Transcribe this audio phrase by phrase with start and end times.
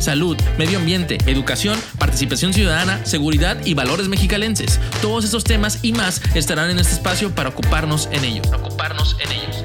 [0.00, 4.80] Salud, medio ambiente, educación, participación ciudadana, seguridad y valores mexicalenses.
[5.02, 8.46] Todos estos temas y más estarán en este espacio para ocuparnos en ellos.
[8.50, 9.14] Ocuparnos.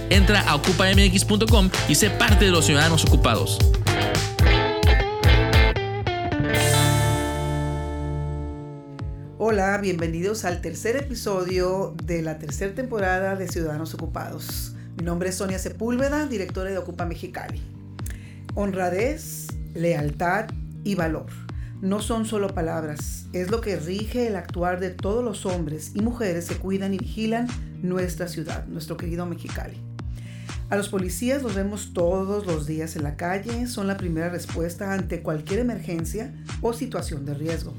[0.09, 3.57] Entra a ocupamx.com y sé parte de los ciudadanos ocupados.
[9.37, 14.73] Hola, bienvenidos al tercer episodio de la tercera temporada de Ciudadanos Ocupados.
[14.97, 17.61] Mi nombre es Sonia Sepúlveda, directora de Ocupa Mexicali.
[18.53, 20.47] Honradez, lealtad
[20.83, 21.27] y valor
[21.81, 26.01] no son solo palabras, es lo que rige el actuar de todos los hombres y
[26.01, 27.47] mujeres que cuidan y vigilan
[27.81, 29.77] nuestra ciudad, nuestro querido Mexicali.
[30.69, 34.93] A los policías los vemos todos los días en la calle, son la primera respuesta
[34.93, 37.73] ante cualquier emergencia o situación de riesgo,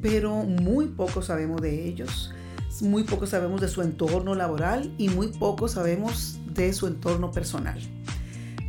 [0.00, 2.32] pero muy poco sabemos de ellos,
[2.80, 7.78] muy poco sabemos de su entorno laboral y muy poco sabemos de su entorno personal.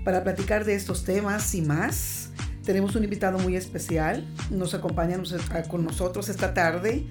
[0.03, 2.31] Para platicar de estos temas y más,
[2.66, 4.25] tenemos un invitado muy especial.
[4.49, 5.17] Nos acompaña
[5.69, 7.05] con nosotros esta tarde.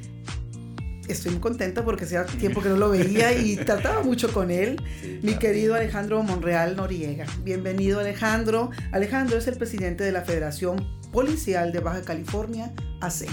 [1.09, 4.83] Estoy muy contenta porque hacía tiempo que no lo veía y trataba mucho con él.
[5.23, 7.27] Mi querido Alejandro Monreal Noriega.
[7.43, 8.71] Bienvenido Alejandro.
[8.91, 13.27] Alejandro es el presidente de la Federación Policial de Baja California, AC.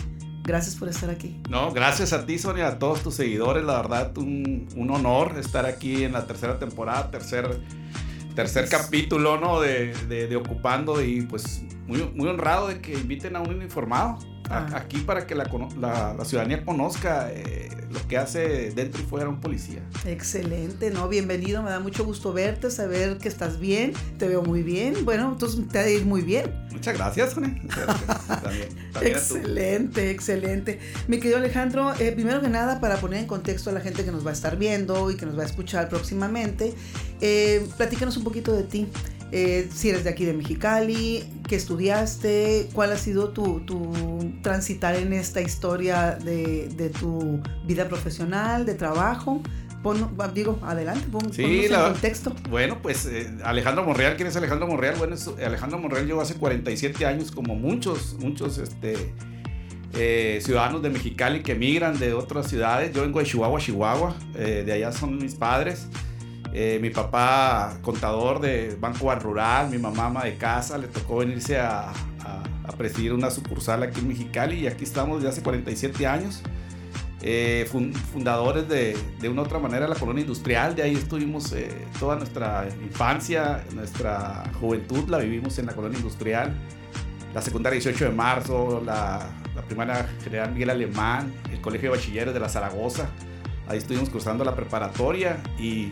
[0.43, 1.41] Gracias por estar aquí.
[1.49, 3.63] No, gracias a ti, Sonia, a todos tus seguidores.
[3.63, 7.61] La verdad, un, un honor estar aquí en la tercera temporada, tercer,
[8.35, 9.61] tercer capítulo, ¿no?
[9.61, 14.19] De, de, de, Ocupando y pues muy, muy honrado de que inviten a un informado
[14.51, 14.77] ah.
[14.77, 15.49] aquí para que la,
[15.79, 19.81] la, la ciudadanía conozca eh, lo que hace dentro y fuera un policía.
[20.05, 21.07] Excelente, ¿no?
[21.07, 25.05] Bienvenido, me da mucho gusto verte, saber que estás bien, te veo muy bien.
[25.05, 26.51] Bueno, entonces te ha de ir muy bien.
[26.71, 27.67] Muchas gracias, también,
[28.93, 30.79] también excelente, excelente.
[31.07, 34.11] Mi querido Alejandro, eh, primero que nada, para poner en contexto a la gente que
[34.11, 36.73] nos va a estar viendo y que nos va a escuchar próximamente,
[37.19, 38.87] eh, platícanos un poquito de ti.
[39.33, 44.95] Eh, si eres de aquí de Mexicali, qué estudiaste, cuál ha sido tu, tu transitar
[44.95, 49.41] en esta historia de, de, tu vida profesional, de trabajo.
[49.83, 52.35] Pon, digo, adelante, pon, sí, la, en contexto.
[52.49, 54.95] Bueno, pues eh, Alejandro Monreal, ¿quién es Alejandro Monreal?
[54.97, 59.13] Bueno, es, Alejandro Monreal llevo hace 47 años, como muchos, muchos este,
[59.93, 62.93] eh, ciudadanos de Mexicali que emigran de otras ciudades.
[62.93, 65.87] Yo vengo de Chihuahua, Chihuahua, de allá son mis padres.
[66.53, 71.59] Eh, mi papá, contador de Banco Rural, mi mamá ama de casa, le tocó venirse
[71.59, 71.91] a,
[72.77, 76.41] presidir una sucursal aquí en Mexicali y aquí estamos desde hace 47 años.
[77.21, 77.69] Eh,
[78.11, 81.69] fundadores de, de, una otra manera la colonia industrial, de ahí estuvimos eh,
[81.99, 86.55] toda nuestra infancia, nuestra juventud la vivimos en la colonia industrial.
[87.35, 92.33] La secundaria 18 de marzo, la, la primaria general Miguel Alemán, el colegio de bachilleres
[92.33, 93.09] de la Zaragoza.
[93.67, 95.91] Ahí estuvimos cruzando la preparatoria y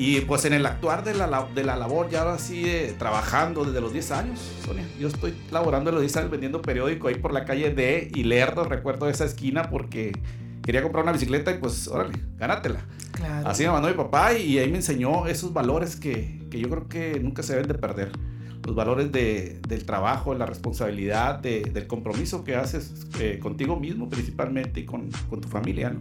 [0.00, 3.66] y pues en el actuar de la, de la labor, ya ahora sí eh, trabajando
[3.66, 4.82] desde los 10 años, Sonia.
[4.98, 8.22] Yo estoy laborando de los 10 años vendiendo periódico ahí por la calle D y
[8.22, 10.18] Lerdo, recuerdo esa esquina porque
[10.62, 12.80] quería comprar una bicicleta y pues órale, gánatela.
[13.12, 13.46] Claro.
[13.46, 16.88] Así me mandó mi papá y ahí me enseñó esos valores que, que yo creo
[16.88, 18.10] que nunca se deben de perder.
[18.64, 24.08] Los valores de, del trabajo, la responsabilidad, de, del compromiso que haces eh, contigo mismo
[24.08, 26.00] principalmente y con, con tu familia, ¿no?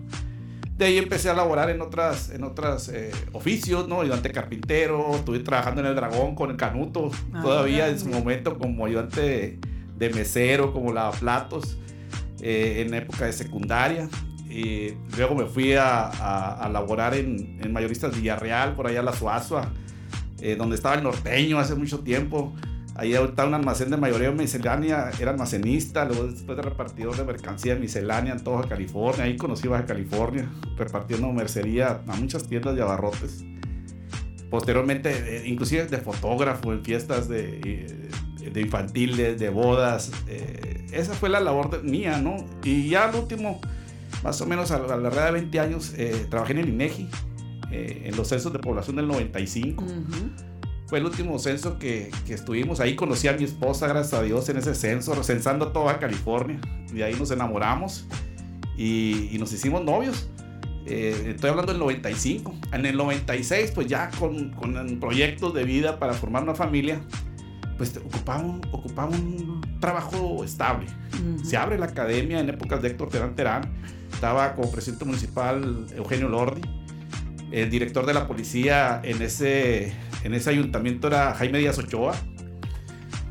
[0.80, 4.00] De ahí empecé a laborar en otras, en otras eh, oficios, ¿no?
[4.00, 8.58] Ayudante carpintero, estuve trabajando en el Dragón con el Canuto, ah, todavía en su momento
[8.58, 9.60] como ayudante de,
[9.98, 11.78] de mesero, como lavaplatos,
[12.40, 14.08] eh, en época de secundaria.
[14.50, 19.04] Y luego me fui a, a, a laborar en, en, Mayoristas Villarreal, por allá a
[19.04, 19.74] La Suazua,
[20.40, 22.54] eh, donde estaba el norteño hace mucho tiempo.
[23.00, 27.76] Ahí estaba un almacén de mayoría miscelánea, era almacenista, luego después de repartidor de mercancía
[27.76, 29.24] miscelánea en toda California.
[29.24, 33.46] Ahí conocí Baja California, repartiendo mercería a muchas tiendas de abarrotes.
[34.50, 38.10] Posteriormente, eh, inclusive de fotógrafo en fiestas de, eh,
[38.52, 40.12] de infantiles, de bodas.
[40.28, 42.46] Eh, esa fue la labor mía, ¿no?
[42.64, 43.62] Y ya al último,
[44.24, 47.08] más o menos a, la de 20 años, eh, trabajé en el INEGI,
[47.72, 49.84] eh, en los censos de población del 95.
[49.84, 50.50] Uh
[50.90, 52.80] fue el último censo que, que, estuvimos.
[52.80, 56.60] Ahí conocí a mi esposa, gracias a Dios, en ese censo, censando toda California.
[56.94, 58.08] Y ahí nos enamoramos
[58.76, 60.28] y, y nos hicimos novios.
[60.88, 62.56] Eh, estoy hablando del 95.
[62.74, 67.00] En el 96, pues ya con, con proyectos de vida para formar una familia,
[67.78, 70.88] pues ocupaba un, ocupaba un trabajo estable.
[71.14, 71.44] Uh -huh.
[71.44, 73.72] Se abre la academia en épocas de Héctor Terán Terán.
[74.12, 76.79] Estaba como presidente municipal Eugenio Lordi
[77.52, 79.94] El director de la policía en ese,
[80.24, 82.16] en ese ayuntamiento era Jaime Díaz Ochoa.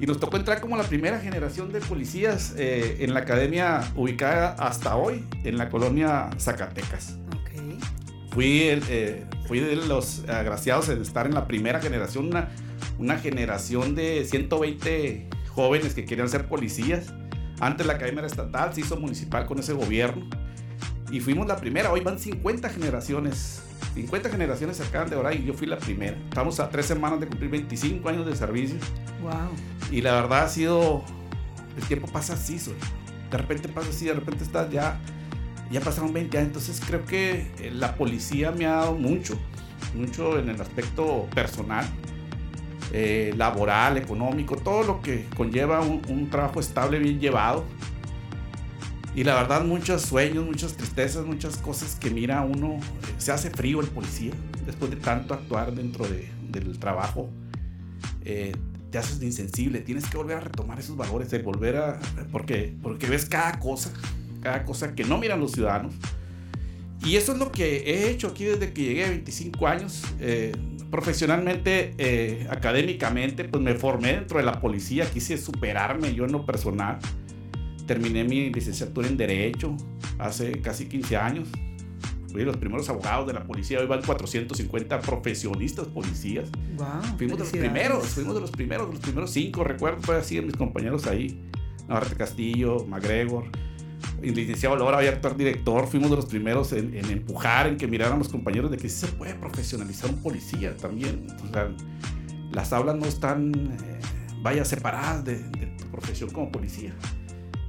[0.00, 4.50] Y nos tocó entrar como la primera generación de policías eh, en la academia ubicada
[4.58, 7.16] hasta hoy en la colonia Zacatecas.
[8.30, 12.50] Fui, el, eh, fui de los agraciados en estar en la primera generación, una,
[12.98, 17.12] una generación de 120 jóvenes que querían ser policías.
[17.58, 20.28] Antes la academia era estatal, se hizo municipal con ese gobierno.
[21.10, 23.62] Y fuimos la primera, hoy van 50 generaciones.
[23.94, 26.16] 50 generaciones se acaban de orar y yo fui la primera.
[26.28, 28.76] Estamos a tres semanas de cumplir 25 años de servicio.
[29.22, 29.32] Wow.
[29.90, 31.02] Y la verdad ha sido.
[31.76, 32.74] El tiempo pasa así, Soy.
[33.30, 35.00] De repente pasa así, de repente estás ya.
[35.70, 36.48] Ya pasaron 20 años.
[36.48, 39.38] Entonces creo que eh, la policía me ha dado mucho.
[39.94, 41.86] Mucho en el aspecto personal,
[42.92, 47.64] eh, laboral, económico, todo lo que conlleva un, un trabajo estable, bien llevado.
[49.14, 52.78] Y la verdad, muchos sueños, muchas tristezas, muchas cosas que mira uno.
[53.18, 54.32] Se hace frío el policía
[54.64, 57.30] después de tanto actuar dentro de- del trabajo.
[58.24, 58.52] eh,
[58.90, 59.80] te haces insensible.
[59.80, 61.98] Tienes que volver a retomar esos valores, de volver a.
[62.30, 63.90] Porque, porque ves cada cosa,
[64.42, 65.94] cada cosa que no miran los ciudadanos.
[67.04, 70.02] Y eso es lo que he hecho aquí desde que llegué, 25 años.
[70.20, 70.52] eh,
[70.90, 76.44] profesionalmente, eh, académicamente, pues me formé dentro de la policía, quise superarme yo en lo
[76.44, 76.98] personal.
[77.88, 79.74] Terminé mi licenciatura en Derecho
[80.18, 81.48] hace casi 15 años.
[82.30, 83.80] Fui de los primeros abogados de la policía.
[83.80, 86.50] Hoy van 450 profesionistas policías.
[86.76, 87.16] Wow.
[87.16, 89.64] Fuimos de los primeros, fuimos de los primeros, de los primeros cinco.
[89.64, 91.42] Recuerdo todavía siguen mis compañeros ahí.
[91.88, 93.44] Navarrete Castillo, MacGregor,
[94.20, 95.86] el licenciado Lora, hoy actual director.
[95.86, 98.90] Fuimos de los primeros en, en empujar, en que miraran a los compañeros de que
[98.90, 101.26] sí se puede profesionalizar un policía también.
[101.42, 101.74] O sea,
[102.52, 104.00] las aulas no están, eh,
[104.42, 106.94] vaya, separadas de, de tu profesión como policía.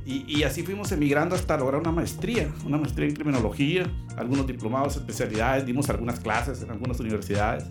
[0.10, 3.84] Y, y así fuimos emigrando hasta lograr una maestría, una maestría en criminología,
[4.18, 7.66] algunos diplomados, especialidades, dimos algunas clases en algunas universidades.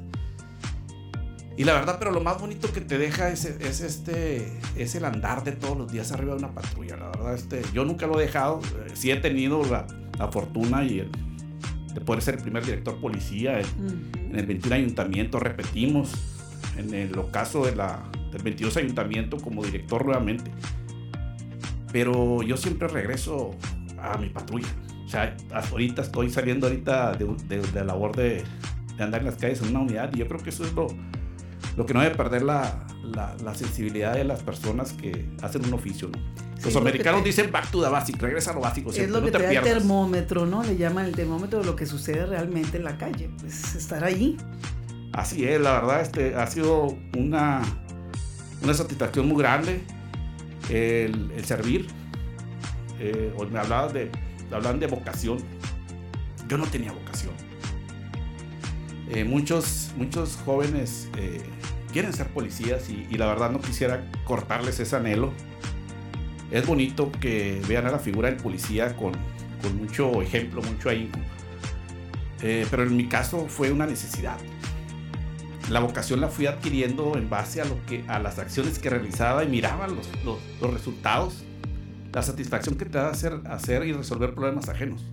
[1.57, 4.47] Y la verdad, pero lo más bonito que te deja es, es este,
[4.77, 6.97] es el andar de todos los días arriba de una patrulla.
[6.97, 8.61] La verdad, este, yo nunca lo he dejado.
[8.87, 9.85] eh, Sí he tenido la,
[10.17, 11.11] la fortuna y el,
[11.93, 13.67] de poder ser el primer director policía en,
[14.31, 15.41] en el 21 ayuntamiento.
[15.41, 16.13] Repetimos
[16.77, 20.53] en el ocaso de la, del 22 ayuntamiento como director nuevamente.
[21.93, 23.53] Pero yo siempre regreso
[24.01, 24.69] a mi patrulla.
[25.07, 25.35] O sea,
[25.71, 28.45] ahorita estoy saliendo ahorita de, de, de labor de,
[28.97, 30.87] de andar en las calles en una unidad y yo creo que eso es lo,
[31.77, 35.73] lo que no debe perder la, la, la sensibilidad de las personas que hacen un
[35.73, 36.11] oficio.
[36.13, 36.19] ¿no?
[36.59, 38.97] Sí, Los lo americanos te- dicen back to the basic, regresa a lo básico, Es
[38.97, 40.63] siempre, lo no que te te da el termómetro, ¿no?
[40.63, 43.31] Le llaman el termómetro de lo que sucede realmente en la calle.
[43.41, 44.37] Pues estar allí.
[45.15, 47.63] Así es, la verdad, este, ha sido una,
[48.63, 49.81] una satisfacción muy grande
[50.69, 51.89] el, servir.
[53.01, 54.11] Eh, me hablaban de,
[54.51, 55.39] de vocación.
[56.49, 57.33] Yo no tenía vocación.
[59.11, 61.41] Eh, muchos, muchos jóvenes eh,
[61.93, 65.33] quieren ser policías y, y la verdad no quisiera cortarles ese anhelo.
[66.51, 69.13] Es bonito que vean a la figura del policía con,
[69.63, 71.19] con mucho ejemplo, mucho ahínco.
[72.43, 74.37] Eh, pero en mi caso fue una necesidad
[75.71, 79.45] la vocación la fui adquiriendo en base a lo que a las acciones que realizaba
[79.45, 81.45] y miraba los, los, los resultados
[82.13, 85.05] la satisfacción que te da hacer, hacer y resolver problemas ajenos.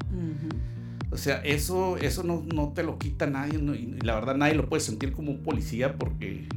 [1.12, 3.74] O sea eso eso no, no te lo quita nadie ¿no?
[3.75, 6.48] y, la verdad nadie lo puede sentir como un policía porque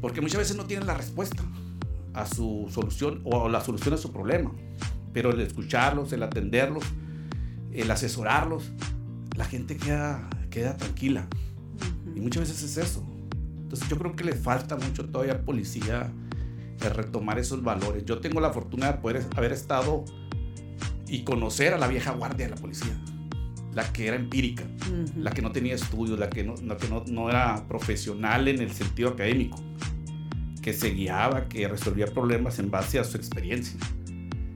[0.00, 1.42] porque muchas veces no tienen la respuesta
[2.14, 4.52] a su solución o la solución a su problema.
[5.12, 6.84] Pero el escucharlos el atenderlos
[7.72, 8.72] el asesorarlos
[9.36, 11.28] la gente queda queda tranquila
[12.16, 13.06] y muchas veces es eso.
[13.58, 16.10] Entonces yo creo que le falta mucho todavía al policía
[16.80, 18.04] de retomar esos valores.
[18.06, 20.04] Yo tengo la fortuna de poder haber estado
[21.06, 22.98] y conocer a la vieja guardia de la policía.
[23.74, 25.20] La que era empírica, Ujú.
[25.20, 28.60] la que no tenía estudios, la que no, la que no, no era profesional en
[28.62, 29.58] el sentido académico.
[30.62, 33.78] Que se guiaba, que resolvía problemas en base a su experiencia.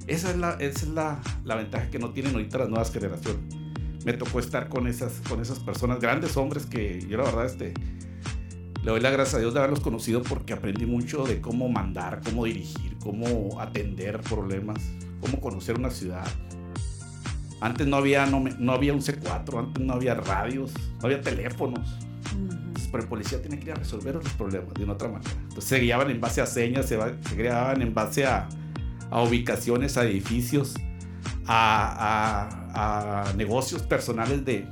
[0.06, 3.59] Esa es la, esa es la, la ventaja que no tienen ahorita las nuevas generaciones
[4.04, 7.74] me tocó estar con esas, con esas personas, grandes hombres que yo la verdad este,
[8.82, 12.20] le doy la gracia a Dios de haberlos conocido porque aprendí mucho de cómo mandar,
[12.24, 14.78] cómo dirigir, cómo atender problemas,
[15.20, 16.26] cómo conocer una ciudad.
[17.60, 21.98] Antes no había, no, no había un C4, antes no había radios, no había teléfonos.
[22.32, 25.30] Entonces, pero el policía tiene que ir a resolver los problemas de una otra manera.
[25.42, 28.48] Entonces se guiaban en base a señas, se, se guiaban en base a,
[29.10, 30.74] a ubicaciones, a edificios,
[31.52, 34.66] a, a- a negocios personales de,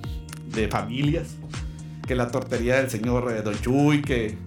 [0.55, 1.29] de familias.
[2.07, 4.39] Que la tortería del señor eh, Don Chuy, que,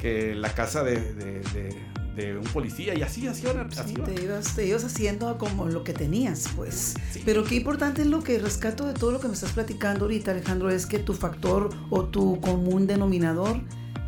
[0.00, 4.54] que la casa de, de- de- de, un policía y así, así, así te, ibas,
[4.56, 6.94] te ibas haciendo como lo que tenías, pues.
[7.24, 10.32] Pero qué importante es lo que rescato de todo lo que me estás platicando ahorita,
[10.32, 13.60] Alejandro, es que tu factor o tu común denominador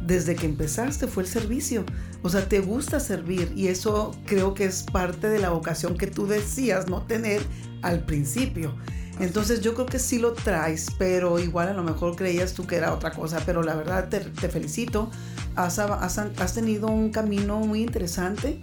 [0.07, 1.85] desde que empezaste fue el servicio.
[2.23, 6.07] O sea, te gusta servir y eso creo que es parte de la vocación que
[6.07, 7.43] tú decías no tener
[7.83, 8.75] al principio.
[9.21, 12.77] Entonces yo creo que sí lo traes, pero igual a lo mejor creías tú que
[12.77, 15.11] era otra cosa, pero la verdad te, felicito.
[15.55, 18.59] Has, has, tenido un camino muy interesante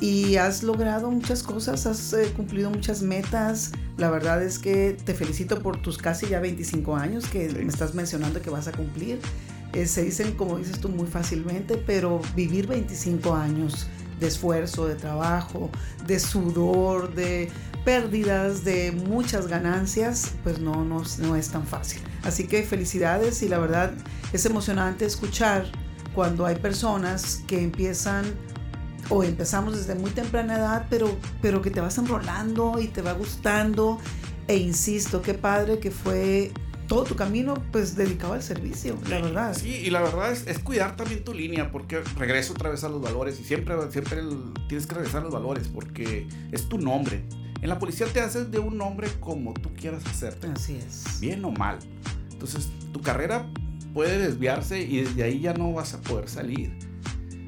[0.00, 3.72] y has logrado muchas cosas, has eh, cumplido muchas metas.
[3.96, 7.94] La verdad es que te felicito por tus casi ya 25 años que me estás
[7.94, 9.18] mencionando que vas a cumplir.
[9.72, 13.86] Eh, se dicen, como dices tú, muy fácilmente, pero vivir 25 años
[14.18, 15.70] de esfuerzo, de trabajo,
[16.06, 17.50] de sudor, de
[17.84, 22.00] pérdidas, de muchas ganancias, pues no, no, no es tan fácil.
[22.22, 23.92] Así que felicidades y la verdad
[24.32, 25.66] es emocionante escuchar
[26.14, 28.24] cuando hay personas que empiezan
[29.08, 33.12] o empezamos desde muy temprana edad, pero, pero que te vas enrolando y te va
[33.12, 33.98] gustando.
[34.48, 36.52] E insisto, qué padre que fue
[36.88, 39.54] todo tu camino pues dedicado al servicio, la verdad.
[39.54, 42.88] Sí, y la verdad es, es, cuidar también tu línea, porque regreso otra vez a
[42.88, 44.22] los valores y siempre, siempre
[44.68, 47.22] tienes que regresar a los valores porque es tu nombre.
[47.60, 50.46] En la policía te haces de un nombre como tú quieras hacerte.
[50.46, 51.18] Así es.
[51.20, 51.78] Bien o mal.
[52.32, 53.50] Entonces, tu carrera
[53.92, 56.72] puede desviarse y desde ahí ya no vas a poder salir.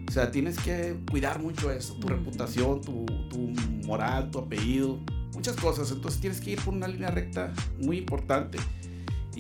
[0.07, 3.39] O sea, tienes que cuidar mucho eso, tu reputación, tu, tu
[3.87, 4.99] moral, tu apellido,
[5.33, 5.91] muchas cosas.
[5.93, 8.59] Entonces tienes que ir por una línea recta muy importante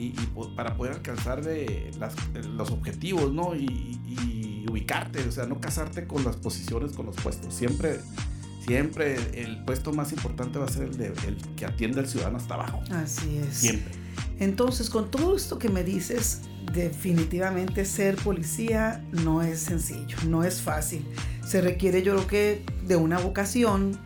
[0.01, 0.15] y,
[0.57, 1.43] para poder alcanzar
[2.57, 3.55] los objetivos, ¿no?
[3.55, 3.99] Y,
[4.71, 7.53] ubicarte, o sea, no casarte con las posiciones, con los puestos.
[7.53, 7.99] Siempre,
[8.65, 12.37] siempre el puesto más importante va a ser el, de, el que atiende al ciudadano
[12.37, 12.81] hasta abajo.
[12.91, 13.57] Así es.
[13.57, 13.93] Siempre.
[14.39, 16.43] Entonces, con todo esto que me dices,
[16.73, 21.05] definitivamente ser policía no es sencillo, no es fácil.
[21.45, 23.99] Se requiere yo creo que de una vocación,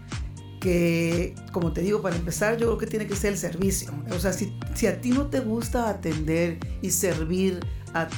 [0.65, 3.93] que, como te digo, para empezar, yo creo que tiene que ser el servicio.
[4.13, 7.61] O sea, si, si a ti no te gusta atender y servir
[7.93, 8.09] a,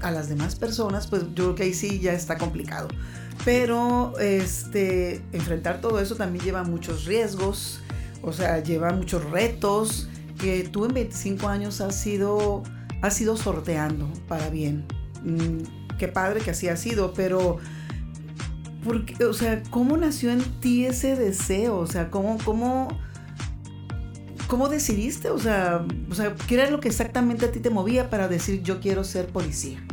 [0.00, 2.88] a, las demás personas, pues yo creo que ahí sí ya está complicado.
[3.44, 7.80] Pero este, enfrentar todo eso también lleva muchos riesgos,
[8.22, 10.08] o sea, lleva muchos retos
[10.40, 12.62] que tú en 25 años has sido,
[13.02, 14.86] has sido sorteando para bien.
[15.24, 17.58] Mm, qué padre que así ha sido, pero
[18.84, 21.78] porque, o sea, ¿cómo nació en ti ese deseo?
[21.78, 22.88] O sea, ¿cómo, cómo,
[24.48, 25.30] cómo decidiste?
[25.30, 28.62] O sea, o sea, ¿qué era lo que exactamente a ti te movía para decir
[28.62, 29.84] yo quiero ser policía?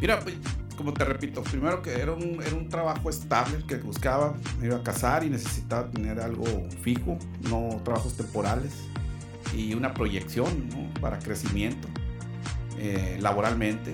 [0.00, 0.36] Mira, pues,
[0.76, 4.76] como te repito, primero que era un, era un trabajo estable que buscaba, me iba
[4.76, 6.44] a casar y necesitaba tener algo
[6.82, 7.18] fijo,
[7.50, 8.72] no trabajos temporales
[9.56, 10.68] y una proyección
[11.00, 11.88] para crecimiento
[12.78, 13.92] eh, laboralmente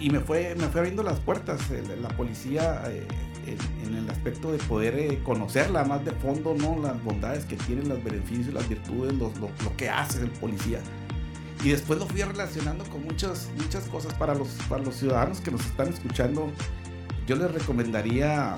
[0.00, 1.60] y me fue, me fue abriendo las puertas
[2.00, 3.06] la policía eh,
[3.46, 6.80] en, el aspecto de poder eh, conocerla más de fondo, ¿no?
[6.80, 10.80] Las bondades que tiene, los beneficios, las virtudes, lo, lo, que hace el policía.
[11.64, 15.50] Y después lo fui relacionando con muchas, muchas cosas para los, para los ciudadanos que
[15.50, 16.50] nos están escuchando.
[17.26, 18.56] Yo les recomendaría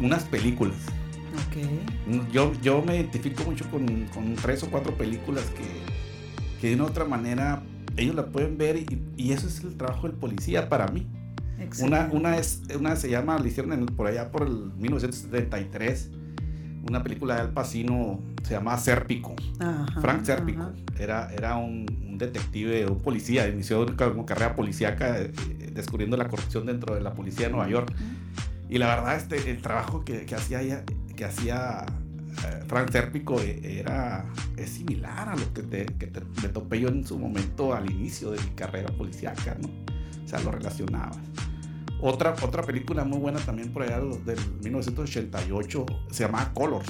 [0.00, 0.76] unas películas.
[1.48, 1.84] Okay.
[2.32, 6.84] Yo, yo me identifico mucho con, con tres o cuatro películas que, que de una
[6.84, 7.62] u otra manera
[7.96, 8.76] ellos la pueden ver
[9.16, 11.06] y, eso es el trabajo del policía para mí.
[11.82, 16.10] Una, una, es, una se llama, la hicieron por allá por el 1973,
[16.88, 19.34] una película de Al Pacino, se llama Serpico,
[20.00, 25.32] Frank Serpico, era, era un, detective, un policía, inició como carrera policíaca eh,
[25.72, 27.92] descubriendo la corrupción dentro de la policía de Nueva York.
[28.68, 30.84] Y la verdad, este, el trabajo que, que hacía,
[31.16, 31.86] que hacía
[32.66, 35.62] Frank Serpico eh, era, es similar a lo que,
[36.42, 39.68] me topé yo en su momento al inicio de mi carrera policíaca, ¿no?
[40.24, 41.12] O sea, lo relacionaba.
[42.00, 46.88] Otra, otra película muy buena también por allá del 1988 se llamaba Colors.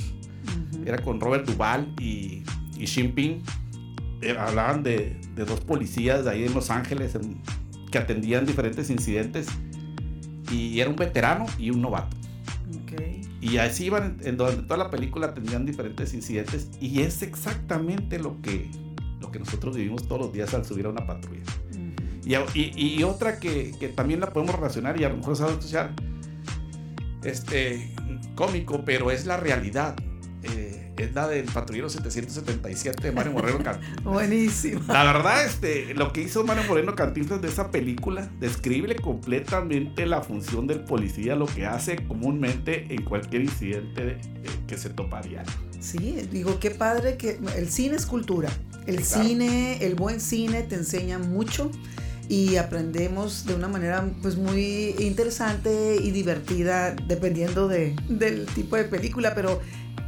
[0.85, 2.45] Era con Robert Duvall y,
[2.77, 3.41] y Ping.
[4.39, 7.19] hablaban de, de, dos policías de ahí en Los Ángeles
[7.91, 9.49] que atendían diferentes incidentes.
[10.51, 12.17] Y era un veterano y un novato.
[13.41, 18.41] Y así iban, en, donde toda la película tendrían diferentes incidentes y es exactamente lo
[18.43, 18.71] que,
[19.19, 21.43] lo que nosotros vivimos todos los días al subir a una patrulla.
[22.55, 25.49] y, y, otra que, que, también la podemos relacionar y a lo mejor se va
[25.49, 25.95] a escuchar
[27.25, 27.95] este,
[28.35, 29.97] cómico, pero es la realidad.
[31.01, 34.05] Es la del patrullero 777 de Mario Moreno Cantinflas.
[34.05, 34.83] Buenísimo.
[34.87, 40.21] La verdad, este, lo que hizo Mario Moreno Cantinflas de esa película describe completamente la
[40.21, 44.19] función del policía, lo que hace comúnmente en cualquier incidente
[44.69, 45.43] que se toparía.
[45.81, 48.51] Sí, digo, qué padre que el cine es cultura.
[48.87, 51.71] El cine, el buen cine te enseña mucho
[52.29, 58.85] y aprendemos de una manera pues muy interesante y divertida dependiendo de, del tipo de
[58.85, 59.61] película, pero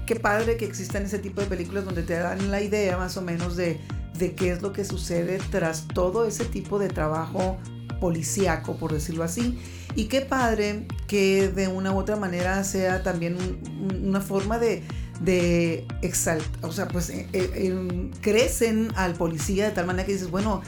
[0.06, 3.23] qué padre que existan ese tipo de películas donde te dan la idea más o
[3.23, 3.80] menos de,
[4.18, 7.59] de qué es lo que sucede tras todo ese tipo de trabajo
[8.00, 9.59] policíaco, por decirlo así.
[9.94, 13.37] Y qué padre que de una u otra manera sea también
[14.02, 14.82] una forma de,
[15.21, 20.30] de exaltar, o sea, pues eh, eh, crecen al policía de tal manera que dices,
[20.30, 20.62] bueno,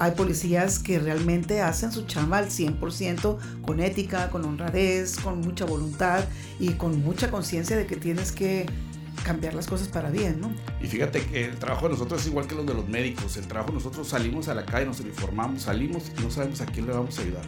[0.00, 5.66] hay policías que realmente hacen su chamba al 100% con ética, con honradez, con mucha
[5.66, 6.24] voluntad
[6.58, 8.64] y con mucha conciencia de que tienes que
[9.24, 10.50] cambiar las cosas para bien, ¿no?
[10.80, 13.36] Y fíjate que el trabajo de nosotros es igual que los de los médicos.
[13.36, 16.66] El trabajo de nosotros salimos a la calle, nos informamos, salimos y no sabemos a
[16.66, 17.44] quién le vamos a ayudar.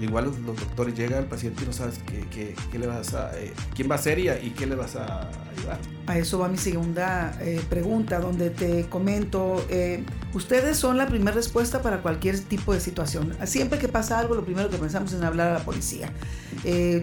[0.00, 3.52] Igual los, doctores llega el paciente y no sabes qué, qué, le vas a, eh,
[3.74, 5.78] quién va a ser y, y, qué le vas a ayudar.
[6.06, 10.02] A eso va mi segunda eh, pregunta, donde te comento, eh,
[10.32, 13.36] ustedes son la primera respuesta para cualquier tipo de situación.
[13.44, 16.10] Siempre que pasa algo, lo primero que pensamos es hablar a la policía.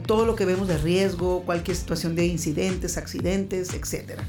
[0.08, 4.20] todo lo que vemos de riesgo, cualquier situación de incidentes, accidentes, etc.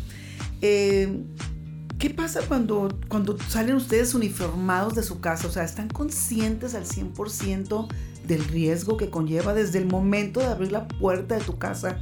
[1.99, 5.49] ¿Qué pasa cuando, cuando salen ustedes uniformados de su casa?
[5.49, 7.88] O sea, ¿están conscientes al 100%
[8.25, 11.99] del riesgo que conlleva desde el momento de abrir la puerta de tu casa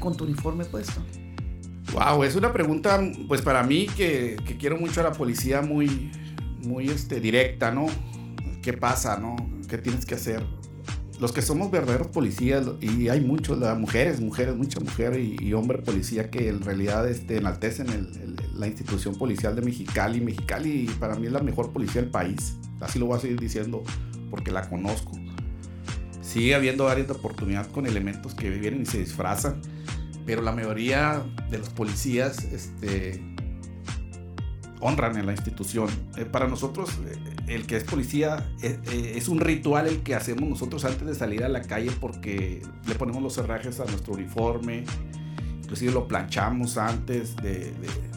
[0.00, 1.00] con tu uniforme puesto?
[1.92, 6.10] Wow, es una pregunta, pues para mí que, que quiero mucho a la policía muy,
[6.64, 7.86] muy este, directa, ¿no?
[8.62, 9.36] ¿Qué pasa, no?
[9.68, 10.44] ¿Qué tienes que hacer?
[11.20, 15.78] Los que somos verdaderos policías, y hay muchos, mujeres, mujeres, mucha mujer y, y, hombre
[15.78, 17.86] policía que en realidad este, enaltecen
[18.54, 20.20] la institución policial de Mexicali.
[20.20, 22.56] Mexicali para mí es la mejor policía del país.
[22.80, 23.82] Así lo voy a seguir diciendo
[24.30, 25.12] porque la conozco
[26.26, 29.62] Sigue habiendo áreas de oportunidad con elementos que vienen y se disfrazan,
[30.26, 33.22] pero la mayoría de los policías este,
[34.80, 35.88] honran en la institución.
[36.16, 37.16] Eh, para nosotros, eh,
[37.48, 41.44] el que es policía eh, es un ritual el que hacemos nosotros antes de salir
[41.44, 44.84] a la calle porque le ponemos los cerrajes a nuestro uniforme,
[45.62, 47.72] inclusive lo planchamos antes, de,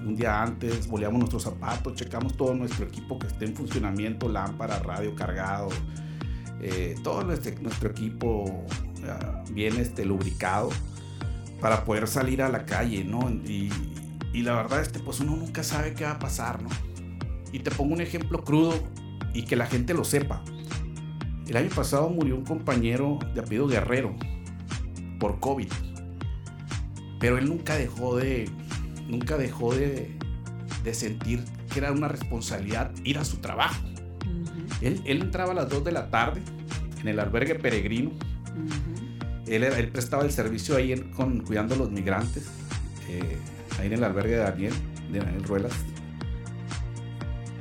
[0.06, 4.80] un día antes, boleamos nuestros zapatos, checamos todo nuestro equipo que esté en funcionamiento, lámpara,
[4.80, 5.70] radio cargado,
[7.04, 8.66] todo nuestro, equipo
[9.52, 10.70] bien este, lubricado
[11.60, 13.30] para poder salir a la calle, ¿no?
[14.34, 16.70] Y, la verdad, este, pues uno nunca sabe qué va a pasar, ¿no?
[17.52, 18.74] Y te pongo un ejemplo crudo
[19.34, 20.44] y que la gente lo sepa.
[21.48, 24.16] El año pasado murió un compañero de apellido Guerrero
[25.20, 25.70] por COVID.
[27.20, 28.50] Pero él nunca dejó de,
[29.08, 30.18] nunca dejó de,
[30.84, 33.82] de sentir que era una responsabilidad ir a su trabajo.
[34.82, 36.42] Él, entraba a las 2 de la tarde
[37.02, 38.12] en el albergue peregrino.
[39.48, 42.48] él, prestaba el servicio ahí con, cuidando a los migrantes,
[43.10, 43.38] eh,
[43.80, 44.74] ahí en el albergue de Daniel,
[45.12, 45.74] de Daniel Ruelas.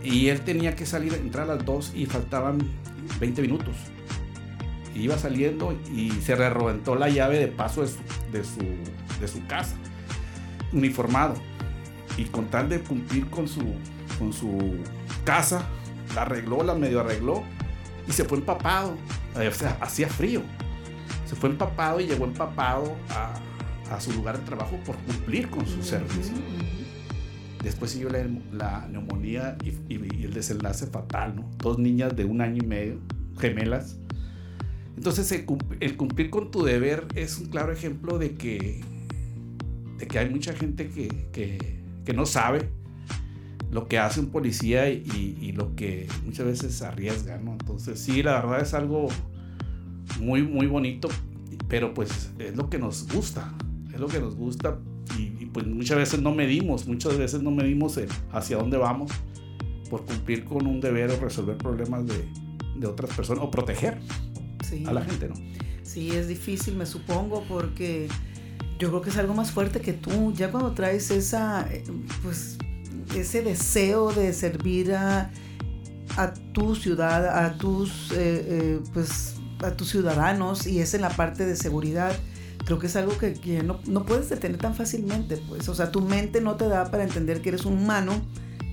[0.02, 2.58] Y él tenía que salir, entrar a las 2 y faltaban
[3.20, 3.76] 20 minutos.
[4.94, 7.98] iba saliendo y se reventó la llave de paso de su,
[8.32, 9.76] de su, de su casa,
[10.72, 11.34] uniformado.
[12.16, 13.62] Y con tal de cumplir con su,
[14.18, 14.76] con su
[15.24, 15.64] casa,
[16.14, 17.44] la arregló, la medio arregló
[18.08, 18.96] y se fue empapado.
[19.36, 20.42] O sea, hacía frío.
[21.26, 23.34] Se fue empapado y llegó empapado a,
[23.90, 26.34] a su lugar de trabajo por cumplir con su servicio.
[27.62, 31.50] Después siguió la, neumonía y, el desenlace fatal, ¿no?
[31.58, 33.00] Dos niñas de un año y medio,
[33.38, 33.98] gemelas.
[34.96, 35.30] Entonces,
[35.80, 38.80] el, cumplir con tu deber es un claro ejemplo de que,
[39.98, 42.70] de que hay mucha gente que, que, que no sabe
[43.70, 47.52] lo que hace un policía y, lo que muchas veces arriesga, ¿no?
[47.52, 49.08] Entonces sí, la verdad es algo
[50.20, 51.08] muy, muy bonito,
[51.68, 53.52] pero pues es lo que nos gusta,
[53.98, 54.78] es lo que nos gusta
[55.18, 57.98] y, pues muchas veces no medimos, muchas veces no medimos
[58.32, 59.10] hacia dónde vamos
[59.90, 62.28] por cumplir con un deber o resolver problemas de,
[62.76, 63.98] de otras personas o proteger
[64.86, 65.34] a la gente, ¿no?
[65.82, 68.08] Sí, es difícil, me supongo, porque
[68.78, 70.32] yo creo que es algo más fuerte que tú.
[70.34, 71.82] Ya cuando traes esa, eh,
[72.22, 72.58] pues
[73.16, 75.30] ese deseo de servir a,
[76.52, 81.46] tu ciudad, a tus, eh, eh, pues, a tus ciudadanos y es en la parte
[81.46, 82.14] de seguridad,
[82.68, 86.02] creo que es algo que, no, no, puedes detener tan fácilmente, pues, o sea, tu
[86.02, 88.12] mente no te da para entender que eres un humano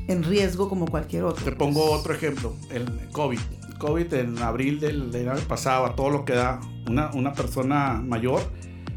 [0.09, 1.45] en riesgo como cualquier otro.
[1.45, 3.39] Te pongo otro ejemplo, el COVID.
[3.79, 8.41] COVID en abril del, año pasado, a todo lo que da una, una persona mayor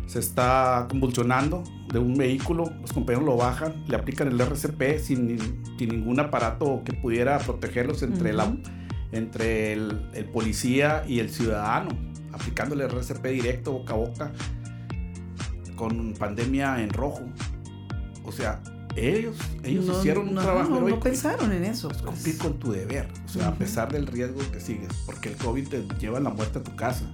[0.07, 5.39] se está convulsionando de un vehículo, los compañeros lo bajan, le aplican el RCP sin,
[5.79, 8.53] sin ningún aparato que pudiera protegerlos entre, la,
[9.13, 11.91] entre el, el, policía y el ciudadano,
[12.33, 14.33] aplicándole el RCP directo boca a boca
[15.79, 17.23] con pandemia en rojo.
[18.25, 18.61] O sea,
[18.97, 20.89] ellos, ellos hicieron un trabajo no.
[20.89, 21.89] No pensaron en eso.
[21.89, 22.03] Pues.
[22.03, 25.69] Cumplir con tu deber, o sea, a pesar del riesgo que sigues, porque el COVID
[25.69, 27.11] te lleva la muerte a tu casa.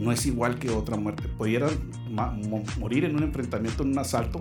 [0.00, 1.26] No es igual que otra muerte.
[1.26, 1.70] Pudieran
[2.78, 4.40] morir en un enfrentamiento, en un asalto,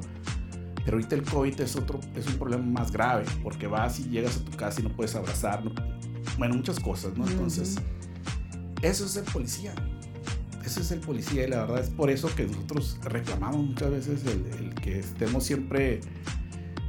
[0.84, 4.38] pero ahorita el COVID es, otro, es un problema más grave, porque vas y llegas
[4.38, 5.64] a tu casa y no puedes abrazar,
[6.38, 7.26] bueno, muchas cosas, ¿no?
[7.28, 7.78] Entonces,
[8.82, 9.74] eso es el policía.
[10.66, 14.22] Eso es el policía y la verdad es por eso que nosotros reclamamos muchas veces
[14.26, 16.02] el, que estemos siempre,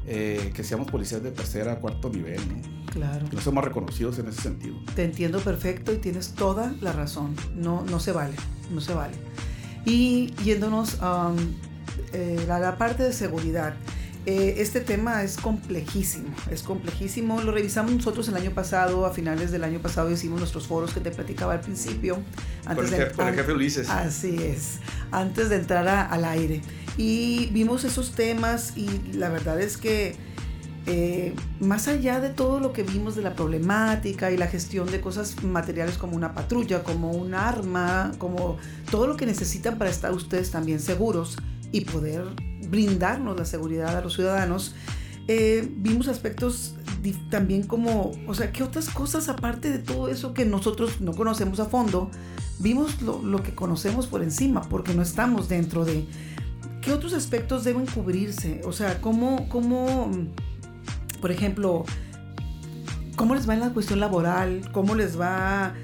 [0.07, 2.77] eh, que seamos policías de tercera, cuarto nivel, ¿no?
[2.91, 3.29] Claro.
[3.29, 4.77] Que no somos reconocidos en ese sentido.
[4.95, 7.37] Te entiendo perfecto y tienes toda la razón.
[7.55, 8.35] No, no se vale,
[8.71, 9.15] no se vale.
[9.85, 11.33] Y yéndonos a
[12.13, 13.75] eh, la, parte de seguridad.
[14.27, 17.41] Eh, este tema es complejísimo, es complejísimo.
[17.43, 20.99] Lo revisamos nosotros el año pasado, a finales del año pasado hicimos nuestros foros que
[20.99, 22.19] te platicaba al principio.
[22.65, 23.89] Antes con, el, de, jefe Ulises.
[23.89, 24.81] Así es,
[25.13, 26.61] antes de entrar al aire.
[26.97, 30.17] Y vimos esos temas y la verdad es que
[30.87, 35.01] eh, más allá de todo lo que vimos de la problemática y la gestión de
[35.01, 38.57] cosas materiales como una patrulla, como un arma, como
[38.91, 41.37] todo lo que necesitan para estar ustedes también seguros
[41.71, 42.25] y poder
[42.69, 44.75] brindarnos la seguridad a los ciudadanos,
[45.29, 46.75] eh, vimos aspectos
[47.31, 51.61] también como, o sea, ¿qué otras cosas aparte de todo eso que nosotros no conocemos
[51.61, 52.11] a fondo?
[52.59, 56.07] Vimos lo, que conocemos por encima, porque no estamos dentro de...
[56.81, 58.61] ¿Qué otros aspectos deben cubrirse?
[58.65, 60.11] O sea, ¿cómo, cómo
[61.21, 61.85] por ejemplo,
[63.17, 64.71] cómo les va en la cuestión laboral?
[64.73, 65.75] ¿Cómo les va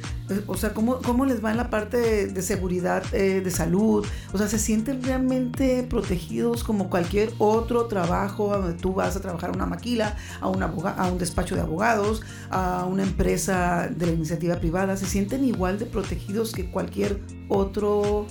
[0.46, 4.06] o sea, ¿cómo, cómo les va en la parte de, seguridad eh, de salud?
[4.32, 9.50] O sea, ¿se sienten realmente protegidos como cualquier otro trabajo donde tú vas a trabajar
[9.50, 14.56] a una maquila, a, a un despacho de abogados, a una empresa de la iniciativa
[14.56, 14.96] privada?
[14.96, 18.26] ¿Se sienten igual de protegidos que cualquier otro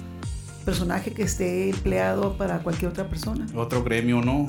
[0.66, 3.48] personaje que esté empleado para cualquier otra persona?
[3.56, 4.48] Otro gremio, ¿no?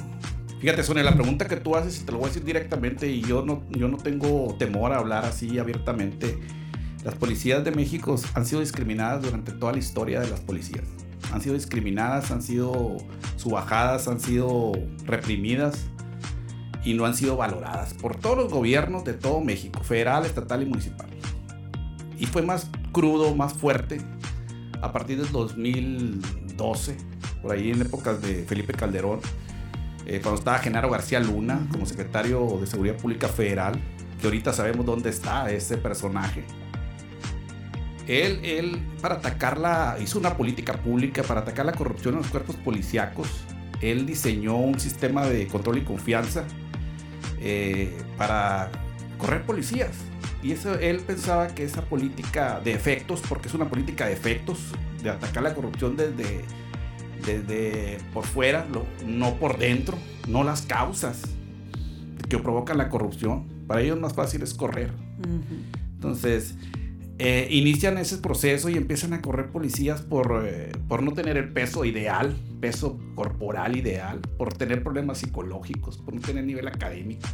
[0.62, 3.44] Fíjate, Sonia, la pregunta que tú haces, te lo voy a decir directamente, y yo
[3.44, 6.38] no, yo no tengo temor a hablar así abiertamente
[7.04, 10.84] las policías de México han sido discriminadas durante toda la historia de las policías.
[11.32, 12.96] Han sido discriminadas, han sido
[13.36, 14.72] subajadas, han sido
[15.04, 15.86] reprimidas
[16.84, 20.66] y no han sido valoradas por todos los gobiernos de todo México, federal, estatal y
[20.66, 21.08] municipal.
[22.18, 24.00] Y fue más crudo, más fuerte
[24.80, 26.96] a partir del 2012,
[27.40, 29.20] por ahí en épocas de Felipe Calderón,
[30.06, 33.74] eh, cuando estaba Genaro García Luna como secretario de Seguridad Pública Federal,
[34.20, 36.44] que ahorita sabemos dónde está ese personaje
[38.06, 42.56] él, él, para atacarla, hizo una política pública para atacar la corrupción en los cuerpos
[42.56, 43.28] policíacos.
[43.80, 46.44] Él diseñó un sistema de control y confianza
[47.40, 48.70] eh, para
[49.18, 49.90] correr policías.
[50.42, 54.58] Y eso, él pensaba que esa política de efectos, porque es una política de efectos,
[55.02, 56.44] de atacar la corrupción desde,
[57.24, 58.66] desde por fuera,
[59.06, 59.96] no por dentro,
[60.28, 61.22] no las causas
[62.28, 63.46] que provocan la corrupción.
[63.66, 64.92] Para ellos más fácil es correr.
[65.94, 66.54] Entonces,
[67.24, 71.52] eh, inician ese proceso y empiezan a correr policías por, eh, por no tener el
[71.52, 77.28] peso ideal, peso corporal ideal, por tener problemas psicológicos, por no tener nivel académico,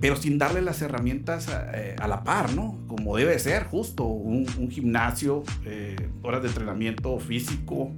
[0.00, 2.78] pero sin darle las herramientas a, eh, la par, ¿no?
[2.86, 5.42] Como debe ser, justo, un, gimnasio,
[6.22, 7.92] horas de entrenamiento físico,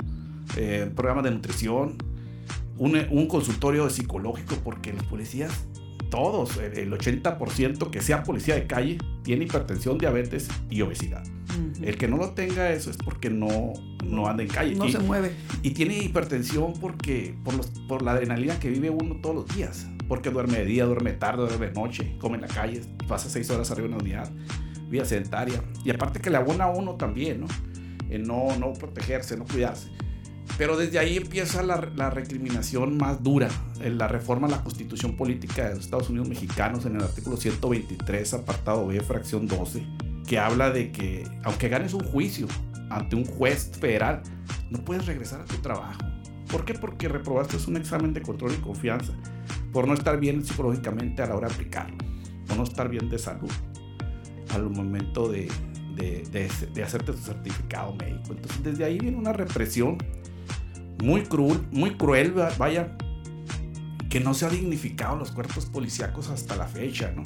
[0.94, 1.98] programas de nutrición,
[2.78, 5.52] un, un consultorio psicológico, porque los policías
[6.10, 11.22] todos, el 80% que sea policía de calle, tiene hipertensión, diabetes y obesidad.
[11.82, 13.72] El que no lo tenga eso es porque no,
[14.04, 14.74] no anda en calle.
[14.74, 15.32] No se mueve.
[15.62, 19.86] Y tiene hipertensión porque, por, los, por la adrenalina que vive uno todos los días.
[20.06, 23.50] Porque duerme de día, duerme tarde, duerme de noche, come en la calle, pasa seis
[23.50, 24.30] horas arriba de una unidad,
[24.88, 25.62] vida sedentaria.
[25.84, 27.46] Y aparte que le abona a uno también, ¿no?
[28.08, 29.88] En no, no protegerse, no cuidarse.
[30.58, 33.48] Pero desde ahí empieza la, recriminación más dura,
[33.80, 37.36] en la reforma a la constitución política de los Estados Unidos mexicanos en el artículo
[37.36, 39.86] 123, apartado B, fracción 12,
[40.26, 42.48] que habla de que aunque ganes un juicio
[42.90, 44.22] ante un juez federal,
[44.68, 46.00] no puedes regresar a tu trabajo.
[46.50, 46.74] ¿Por qué?
[46.74, 49.12] Porque reprobaste un examen de control y confianza,
[49.72, 51.96] por no estar bien psicológicamente a la hora de aplicarlo,
[52.48, 53.50] por no estar bien de salud
[54.52, 55.48] al momento de,
[55.94, 58.32] de, de, hacerte tu certificado médico.
[58.32, 59.98] Entonces desde ahí viene una represión
[61.02, 62.96] muy cruel, muy cruel, vaya,
[64.08, 67.22] que no se ha dignificado los cuerpos policíacos hasta la fecha, ¿no?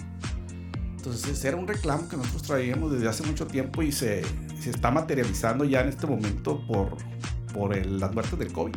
[0.96, 4.22] Entonces era un reclamo que nosotros traíamos desde hace mucho tiempo y se,
[4.60, 6.96] se está materializando ya en este momento por,
[7.52, 8.76] por el, las muertes del COVID.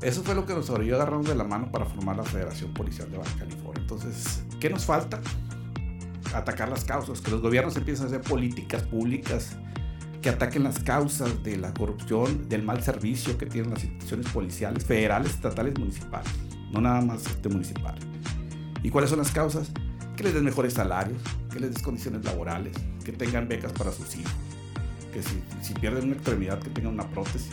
[0.00, 3.10] Eso fue lo que nos orilló agarrarnos de la mano para formar la Federación Policial
[3.10, 3.80] de Baja California.
[3.80, 5.20] Entonces, ¿qué nos falta?
[6.34, 9.56] Atacar las causas, que los gobiernos empiecen a hacer políticas públicas
[10.24, 14.82] que ataquen las causas de la corrupción, del mal servicio que tienen las instituciones policiales,
[14.82, 16.32] federales, estatales, municipales.
[16.72, 17.94] no nada más este municipal.
[18.82, 19.70] ¿Y cuáles son las causas?
[20.16, 21.18] Que les den mejores salarios,
[21.52, 24.32] que les des condiciones laborales, que tengan becas para sus hijos,
[25.12, 27.50] que si, pierden una extremidad, que tengan una prótesis.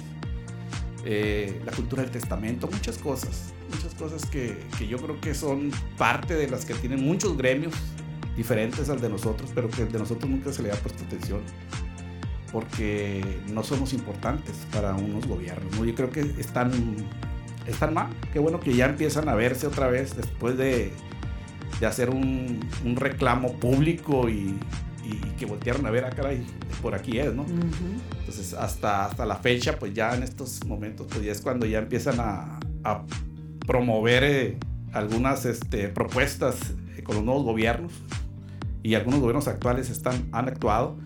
[1.03, 5.71] Eh, la cultura del testamento, muchas cosas, muchas cosas que, que, yo creo que son
[5.97, 7.73] parte de las que tienen muchos gremios
[8.37, 11.41] diferentes al de nosotros, pero que de nosotros nunca se le ha puesto atención
[12.51, 15.75] porque no somos importantes para unos gobiernos.
[15.77, 15.85] ¿no?
[15.85, 16.71] Yo creo que están,
[17.67, 18.09] están mal.
[18.33, 20.91] Qué bueno que ya empiezan a verse otra vez después de,
[21.79, 24.57] de hacer un, un, reclamo público y,
[25.03, 26.45] y, que voltearon a ver, a ah, caray,
[26.81, 27.43] por aquí es, ¿no?
[27.43, 28.19] Uh -huh.
[28.19, 31.79] Entonces, hasta, hasta la fecha, pues ya en estos momentos, pues ya es cuando ya
[31.79, 33.03] empiezan a, a
[33.65, 34.57] promover eh,
[34.91, 36.57] algunas este, propuestas
[37.03, 37.93] con los nuevos gobiernos
[38.83, 40.97] y algunos gobiernos actuales están, han actuado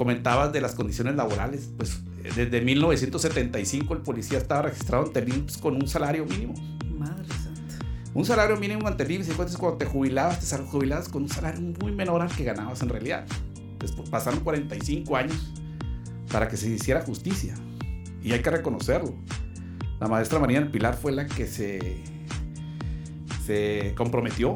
[0.00, 2.00] comentabas de las condiciones laborales, pues
[2.34, 6.54] desde 1975 el policía estaba registrado ante IMSS con un salario mínimo.
[6.98, 7.84] Madre santa.
[8.14, 11.60] Un salario mínimo ante el IMSS, entonces cuando te jubilabas, te jubilabas con un salario
[11.82, 13.26] muy menor al que ganabas en realidad.
[13.78, 15.52] Después pasaron 45 años
[16.32, 17.54] para que se hiciera justicia.
[18.22, 19.12] Y hay que reconocerlo.
[20.00, 22.02] La maestra María del Pilar fue la que se,
[23.44, 24.54] se comprometió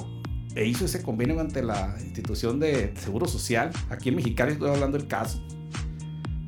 [0.54, 4.96] e hizo ese convenio ante la institución de Seguro Social, aquí en Mexicali estoy hablando
[4.96, 5.44] del caso,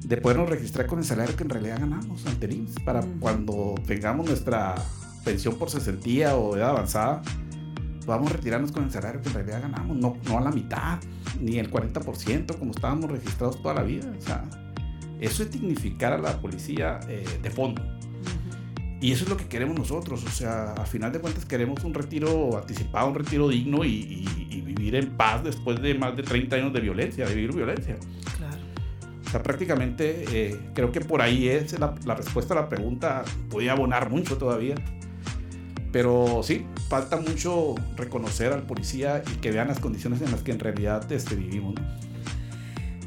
[0.05, 3.19] de podernos registrar con el salario que en realidad ganamos ante el IMSS, para -huh.
[3.19, 4.77] cuando tengamos nuestra
[5.25, 7.23] pensión por cesantía o edad avanzada,
[8.07, 11.01] podamos retirarnos con el salario que en realidad ganamos, no, no a la mitad,
[11.41, 14.13] ni el 40% como estábamos registrados toda la vida.
[14.17, 14.45] O sea,
[15.21, 17.83] eso es dignificar a la policía eh, de fondo.
[19.01, 21.93] Y eso es lo que queremos nosotros, o sea, a final de cuentas queremos un
[21.93, 26.23] retiro anticipado, un retiro digno y, y, y, vivir en paz después de más de
[26.23, 27.97] 30 años de violencia, de vivir violencia.
[28.39, 28.57] Claro.
[29.27, 33.25] O sea, prácticamente eh, creo que por ahí es la, la, respuesta a la pregunta,
[33.51, 34.77] podía abonar mucho todavía.
[35.93, 40.53] Pero sí, falta mucho reconocer al policía y que vean las condiciones en las que
[40.53, 41.75] en realidad este, vivimos.
[41.75, 42.07] ¿no?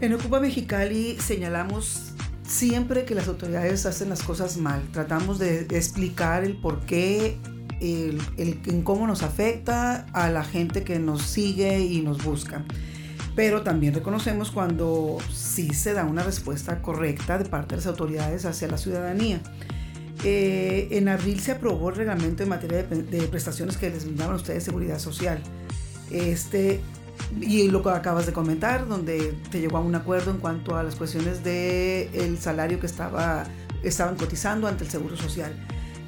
[0.02, 2.09] En Ocupa Mexicali señalamos
[2.50, 4.82] siempre que las autoridades hacen las cosas mal.
[4.92, 7.38] Tratamos de explicar el por qué,
[7.80, 12.66] el, en cómo nos afecta a la gente que nos sigue y nos busca.
[13.36, 18.46] Pero también reconocemos cuando sí se da una respuesta correcta de parte de las autoridades
[18.46, 19.42] hacia la ciudadanía.
[20.26, 24.34] Eh, en abril se aprobó el reglamento en materia de, de prestaciones que les brindaban
[24.34, 25.42] a ustedes seguridad social.
[26.12, 26.82] Este,
[27.40, 30.84] y lo que acabas de comentar, donde te llegó a un acuerdo en cuanto a
[30.84, 33.46] las cuestiones del el salario que estaba,
[33.84, 35.54] estaban cotizando ante el Seguro Social.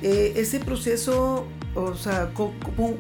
[0.02, 1.46] Eh, ese proceso,
[1.76, 2.54] o sea, ¿cómo,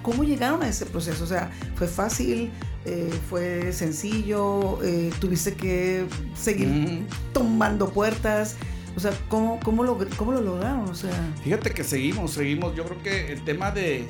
[0.04, 1.24] ¿cómo, llegaron a ese proceso?
[1.24, 2.52] O sea, ¿fue fácil?
[2.86, 4.82] Eh, ¿Fue sencillo?
[4.84, 7.34] Eh, ¿Tuviste que seguir mm.
[7.34, 8.56] tomando puertas?
[8.96, 10.90] O sea, ¿cómo, cómo, lo, ¿cómo lo lograron?
[10.90, 11.12] O sea...
[11.44, 12.76] Fíjate que seguimos, seguimos.
[12.76, 14.06] Yo creo que el tema de,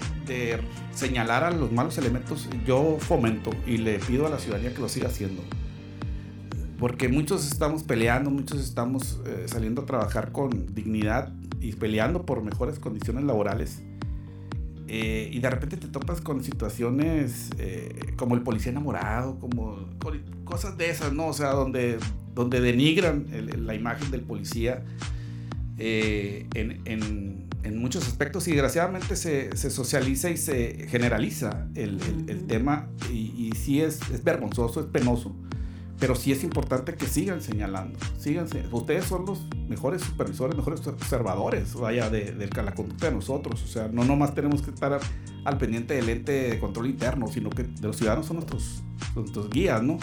[0.93, 4.89] señalar a los malos elementos, yo fomento y le pido a la ciudadanía que lo
[4.89, 5.43] siga haciendo.
[6.79, 12.41] Porque muchos estamos peleando, muchos estamos eh, saliendo a trabajar con dignidad y peleando por
[12.41, 13.83] mejores condiciones laborales.
[14.93, 19.87] Eh, y de repente te topas con situaciones eh, como el policía enamorado, como
[20.43, 21.27] cosas de esas, ¿no?
[21.27, 21.97] O sea, donde
[22.35, 24.83] donde denigran el, la imagen del policía
[25.77, 28.49] eh, en, en, en, muchos aspectos.
[28.49, 32.89] Y desgraciadamente se, se, socializa y se generaliza el, el, el tema.
[33.09, 35.33] Y, y, sí es, es, vergonzoso, es penoso,
[36.01, 41.75] pero sí es importante que sigan señalando, sigan, ustedes son los mejores supervisores, mejores observadores,
[41.75, 44.99] vaya, de, de, la conducta de nosotros, o sea, no nomás tenemos que estar
[45.45, 48.81] al, pendiente del ente de control interno, sino que los ciudadanos son nuestros,
[49.15, 49.99] nuestros guías, ¿no?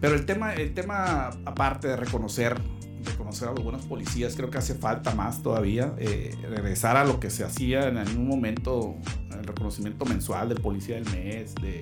[0.00, 2.60] Pero el tema, el tema aparte de reconocer,
[3.04, 5.94] reconocer a los buenos policías, creo que hace falta más todavía.
[5.98, 8.96] Eh, regresar a lo que se hacía en algún momento,
[9.30, 11.80] el reconocimiento mensual del policía del mes, de,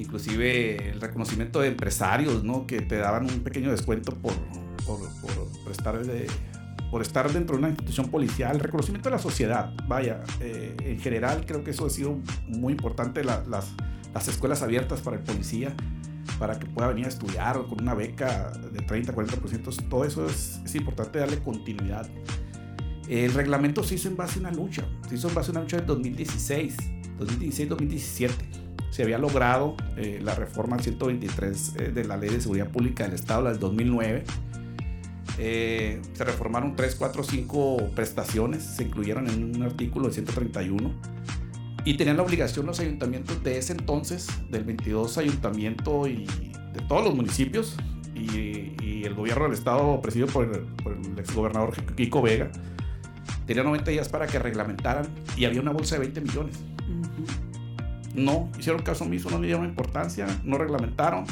[0.00, 2.66] inclusive el reconocimiento de empresarios, ¿no?
[2.66, 4.34] Que te daban un pequeño descuento por,
[4.86, 6.26] por, por, estar de,
[6.90, 10.98] por estar dentro de una institución policial, el reconocimiento de la sociedad, vaya, eh, en
[11.00, 13.66] general creo que eso ha sido muy importante, la, las,
[14.14, 15.74] las escuelas abiertas para el policía,
[16.38, 20.60] para que pueda venir a estudiar con una beca de 30, 40%, todo eso es,
[20.64, 22.08] es importante darle continuidad.
[23.08, 25.60] El reglamento se hizo en base a una lucha, se hizo en base a una
[25.62, 26.76] lucha del 2016,
[27.18, 28.67] 2016-2017.
[28.90, 33.04] Se había logrado eh, la reforma al 123 eh, de la Ley de Seguridad Pública
[33.04, 34.24] del Estado, la del 2009.
[35.38, 40.92] Eh, se reformaron 3, 4, 5 prestaciones, se incluyeron en un artículo de 131
[41.84, 47.04] y tenían la obligación los ayuntamientos de ese entonces, del 22 ayuntamiento y de todos
[47.04, 47.76] los municipios,
[48.14, 48.74] y,
[49.04, 52.50] el gobierno del estado presidido por el, por el exgobernador Kiko Vega,
[53.48, 56.58] Tenía 90 días para que reglamentaran y había una bolsa de 20 millones.
[58.14, 61.24] No, hicieron caso omiso, no le dieron importancia, no reglamentaron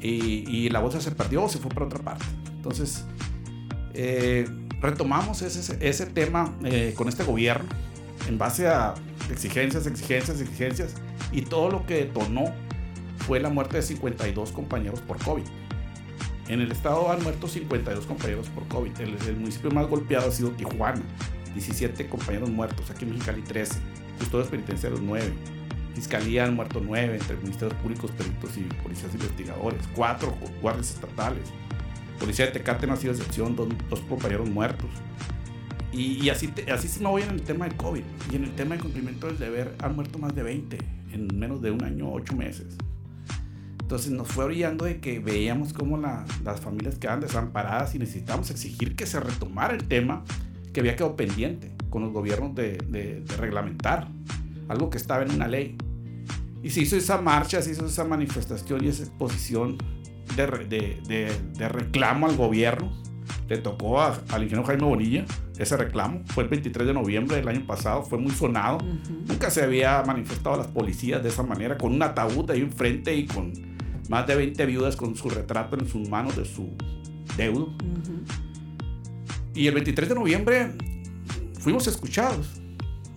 [0.00, 2.24] y, la bolsa se perdió se fue para otra parte.
[2.56, 3.04] Entonces,
[3.94, 4.48] eh,
[4.80, 7.68] retomamos ese, ese tema eh, con este gobierno
[8.28, 8.94] en base a
[9.30, 10.94] exigencias, exigencias, exigencias
[11.32, 12.52] y todo lo que detonó
[13.18, 15.44] fue la muerte de 52 compañeros por COVID.
[16.48, 18.98] En el estado han muerto 52 compañeros por COVID.
[19.00, 21.00] El, municipio más golpeado ha sido Tijuana.
[21.54, 22.90] 17 compañeros muertos.
[22.90, 23.78] Aquí en Mexicali 13.
[24.18, 25.32] Custodios penitenciarios 9.
[25.94, 29.80] Fiscalía han muerto 9 entre ministerios públicos, peritos y policías investigadores.
[29.94, 31.44] 4 guardias estatales.
[32.18, 33.56] Policía de Tecate no ha sido excepción.
[33.56, 34.90] Dos, compañeros muertos.
[35.92, 38.02] Y, así, así se me voy en el tema del COVID.
[38.32, 40.78] Y en el tema de cumplimiento del deber han muerto más de 20
[41.12, 42.76] en menos de un año, 8 meses.
[43.90, 48.94] Entonces nos fue brillando de que veíamos cómo las familias quedaban desamparadas y necesitamos exigir
[48.94, 50.22] que se retomara el tema
[50.72, 54.06] que había quedado pendiente con los gobiernos de, reglamentar,
[54.70, 55.76] algo que estaba en una ley.
[56.62, 59.78] Y se hizo esa marcha, se hizo esa manifestación y esa exposición
[60.36, 62.92] de, de reclamo al gobierno.
[63.48, 65.24] Le tocó al ingeniero Jaime Bonilla
[65.58, 66.22] ese reclamo.
[66.26, 68.78] Fue el 23 de noviembre del año pasado, fue muy sonado.
[69.26, 73.14] Nunca se había manifestado a las policías de esa manera, con un ataúd ahí enfrente
[73.14, 73.52] y con
[74.08, 76.70] más de 20 viudas con su retrato en sus manos de su
[77.36, 77.74] deudo.
[79.54, 80.72] Y el 23 de noviembre
[81.58, 82.59] fuimos escuchados.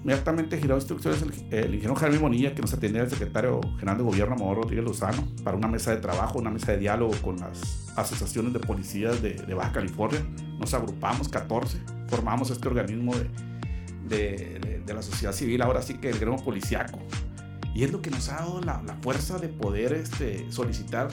[0.03, 4.35] Inmediatamente giró instrucciones el, ingeniero Jaime Monilla, que nos atendía el secretario general de gobierno,
[4.35, 8.51] Amador Rodríguez Lozano, para una mesa de trabajo, una mesa de diálogo con las asociaciones
[8.51, 10.19] de policías de, Baja California.
[10.59, 13.13] Nos agrupamos 14, formamos este organismo
[14.09, 16.99] de, de, la sociedad civil, ahora sí que el gremio policiaco.
[17.73, 21.07] Y es lo que nos ha dado la, fuerza de poder este, solicitar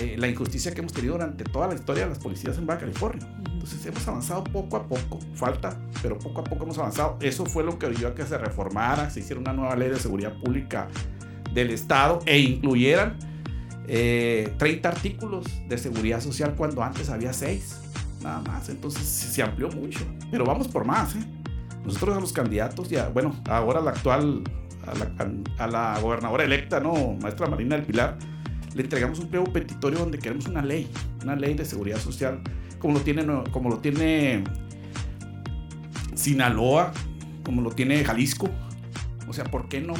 [0.00, 2.80] eh, la injusticia que hemos tenido durante toda la historia de las policías en Baja
[2.80, 3.26] California.
[3.52, 7.16] Entonces hemos avanzado poco a poco, falta, pero poco a poco hemos avanzado.
[7.20, 9.98] Eso fue lo que ayudó a que se reformara, se hiciera una nueva ley de
[9.98, 10.88] seguridad pública
[11.52, 13.18] del Estado e incluyeran
[13.86, 17.80] 30 eh, artículos de seguridad social cuando antes había 6,
[18.22, 18.68] nada más.
[18.68, 21.14] Entonces se amplió mucho, pero vamos por más.
[21.14, 21.24] ¿eh?
[21.84, 24.42] Nosotros a los candidatos, ya, bueno, ahora la actual
[25.58, 27.16] a la, gobernadora electa, ¿no?
[27.20, 28.18] Maestra Marina del Pilar,
[28.76, 30.88] le entregamos un pliego petitorio donde queremos una ley,
[31.22, 32.42] una ley de seguridad social,
[32.78, 34.44] como lo tiene, como lo tiene
[36.14, 36.92] Sinaloa,
[37.42, 38.50] como lo tiene Jalisco.
[39.26, 39.94] O sea, ¿por qué no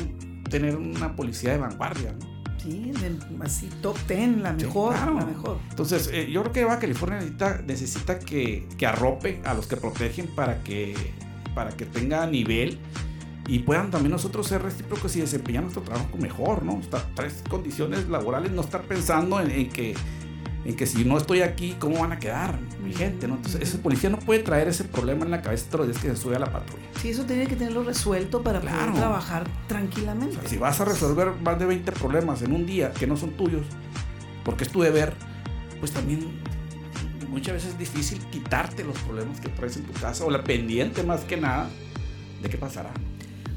[0.51, 2.15] tener una policía de vanguardia?
[2.59, 2.93] Sí,
[3.41, 5.59] así top ten, la mejor, la mejor.
[5.71, 9.77] Entonces, eh, yo creo que Baja California necesita, necesita que, que, arrope a los que
[9.77, 10.95] protegen para que,
[11.55, 12.79] para que tenga nivel
[13.48, 16.80] y puedan también nosotros ser recíprocos y desempeñar nuestro trabajo mejor, ¿no?
[17.14, 19.94] tres condiciones laborales, no estar pensando en, que
[20.64, 23.28] en que si no estoy aquí, ¿cómo van a quedar mi gente?
[23.28, 23.37] ¿no?
[23.37, 26.11] Entonces, ese policía no puede traer ese problema en la cabeza todos los días que
[26.11, 26.85] se sube a la patrulla.
[27.00, 30.48] Sí, eso tiene que tenerlo resuelto para poder trabajar tranquilamente.
[30.48, 33.64] si vas a resolver más de 20 problemas en un día que no son tuyos,
[34.44, 35.14] porque es tu deber,
[35.78, 36.40] pues también
[37.28, 41.04] muchas veces es difícil quitarte los problemas que traes en tu casa o la pendiente
[41.04, 41.68] más que nada
[42.42, 42.90] de qué pasará.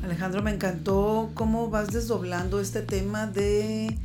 [0.03, 3.97] Alejandro, me encantó cómo vas desdoblando este tema de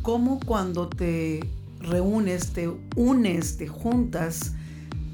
[0.00, 1.40] cómo cuando te
[1.80, 4.52] reúnes, te unes, te juntas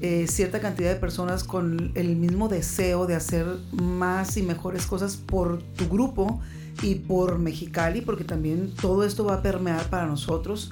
[0.01, 5.17] eh, cierta cantidad de personas con el mismo deseo de hacer más y mejores cosas
[5.17, 6.39] por tu grupo
[6.81, 10.71] y por Mexicali, porque también todo esto va a permear para nosotros.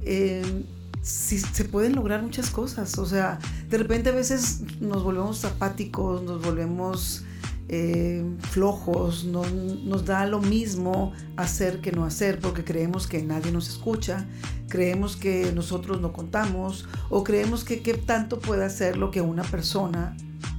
[0.00, 0.64] Eh,
[1.02, 2.96] se pueden lograr muchas cosas.
[2.98, 3.38] O sea,
[3.68, 7.22] de repente a veces nos volvemos apáticos, nos volvemos
[7.68, 13.52] eh, flojos, no, nos da lo mismo hacer que no hacer porque creemos que nadie
[13.52, 14.26] nos escucha,
[14.68, 19.42] creemos que nosotros no contamos o creemos que qué tanto puede hacer lo que una
[19.44, 20.16] persona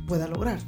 [0.07, 0.59] pueda lograr.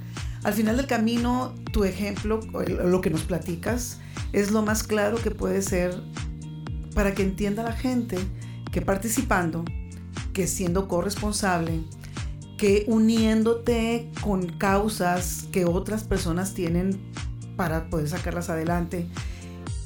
[0.44, 4.00] Al final del camino, tu ejemplo, lo que nos platicas,
[4.32, 5.96] es lo más claro que puede ser
[6.94, 8.18] para que entienda la gente
[8.72, 9.66] que participando,
[10.34, 11.82] que siendo corresponsable,
[12.58, 17.00] que uniéndote con causas que otras personas tienen
[17.56, 19.08] para poder sacarlas adelante,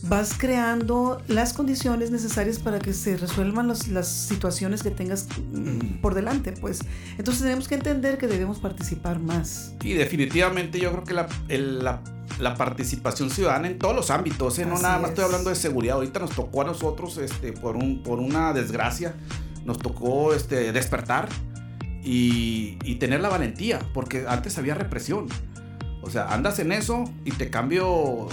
[0.03, 5.27] vas creando las condiciones necesarias para que se resuelvan las situaciones que tengas
[6.01, 6.79] por delante, pues.
[7.17, 9.73] Entonces tenemos que entender que debemos participar más.
[9.84, 12.01] Y definitivamente yo creo que la,
[12.39, 14.65] la, participación ciudadana en todos los ámbitos, ¿eh?
[14.65, 18.01] no nada más estoy hablando de seguridad, ahorita nos tocó a nosotros, este, por, un,
[18.01, 19.13] por una desgracia,
[19.65, 21.30] nos tocó este, despertar
[22.04, 25.28] y, tener la valentía, porque antes había represión.
[26.04, 27.88] O sea, andas en eso y te cambio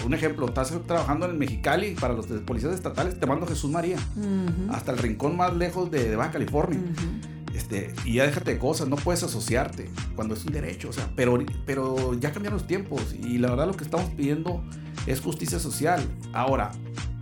[0.05, 0.47] un ejemplo.
[0.47, 3.99] Estás trabajando en el Mexicali para los policías estatales, te mando Jesús María
[4.71, 6.81] hasta el rincón más lejos de, Baja California.
[7.55, 11.11] Este, y ya déjate de cosas, no puedes asociarte cuando es un derecho, o sea,
[11.17, 14.63] pero, pero ya cambiaron los tiempos y la verdad lo que estamos pidiendo
[15.07, 16.01] es justicia social.
[16.33, 16.71] Ahora,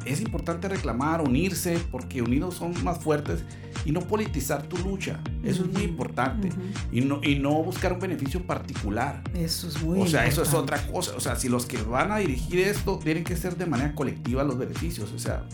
[0.06, 3.44] es importante reclamar, unirse, porque unidos son más fuertes
[3.84, 5.20] y no politizar tu lucha.
[5.44, 6.50] Eso es muy importante.
[6.92, 9.22] y, no, y no buscar un beneficio particular.
[9.34, 11.14] Eso es muy O sea, eso es otra cosa.
[11.16, 14.44] O sea, si los que van a dirigir esto tienen que ser de manera colectiva
[14.44, 15.12] los beneficios.
[15.12, 15.44] O sea,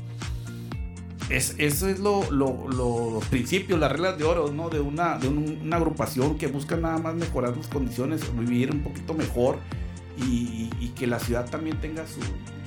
[1.28, 4.68] es, eso es lo, lo, los principios, las reglas de oro, ¿no?
[4.68, 9.14] De una, de una agrupación que busca nada más mejorar las condiciones, vivir un poquito
[9.14, 9.58] mejor
[10.18, 12.20] y, y que la ciudad también tenga su,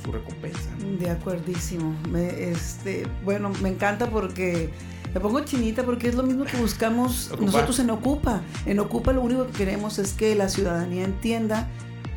[0.05, 0.69] su recompensa.
[0.99, 1.95] De acuerdísimo.
[2.09, 4.69] Me, este, bueno, me encanta porque
[5.13, 8.41] me pongo chinita porque es lo mismo que buscamos nosotros en Ocupa.
[8.65, 11.69] En Ocupa lo único que queremos es que la ciudadanía entienda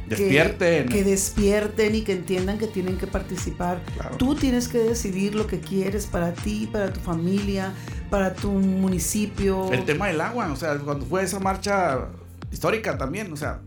[0.08, 0.88] Despierten.
[0.88, 3.80] Que, despierten y que entiendan que tienen que participar.
[4.16, 7.72] Tú tienes que decidir lo que quieres para ti, para tu familia,
[8.10, 9.70] para tu municipio.
[9.70, 12.08] El tema del agua, o sea, cuando fue esa marcha
[12.50, 13.60] histórica también, o sea,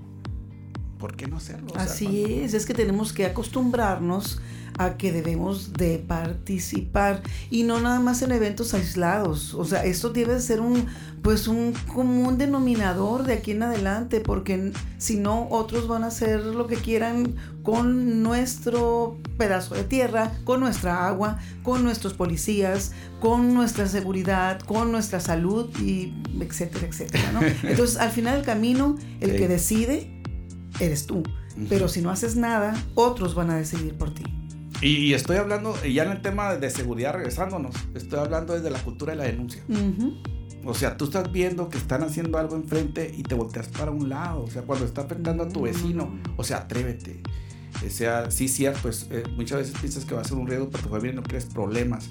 [1.01, 1.73] ¿por qué no hacerlo?
[1.75, 4.39] Así es, es que tenemos que acostumbrarnos
[4.77, 9.53] a que debemos de participar y no nada más en eventos aislados.
[9.55, 10.85] O sea, esto debe ser un
[11.21, 16.43] pues un común denominador de aquí en adelante, porque si no otros van a hacer
[16.43, 23.53] lo que quieran con nuestro pedazo de tierra, con nuestra agua, con nuestros policías, con
[23.53, 27.41] nuestra seguridad, con nuestra salud y etcétera, etcétera, ¿no?
[27.69, 30.20] Entonces, al final del camino, el que decide
[30.85, 31.23] eres tú.
[31.69, 34.23] Pero si no haces nada, otros van a decidir por ti.
[34.81, 39.11] Y, estoy hablando, ya en el tema de seguridad, regresándonos, estoy hablando desde la cultura
[39.11, 39.63] de la denuncia.
[40.65, 44.09] O sea, tú estás viendo que están haciendo algo enfrente y te volteas para un
[44.09, 44.43] lado.
[44.43, 47.21] O sea, cuando está afectando a tu vecino, o sea, atrévete.
[47.85, 50.69] O sea, sí, cierto, pues, eh, muchas veces piensas que va a ser un riesgo
[50.69, 52.09] para tu familia y no crees problemas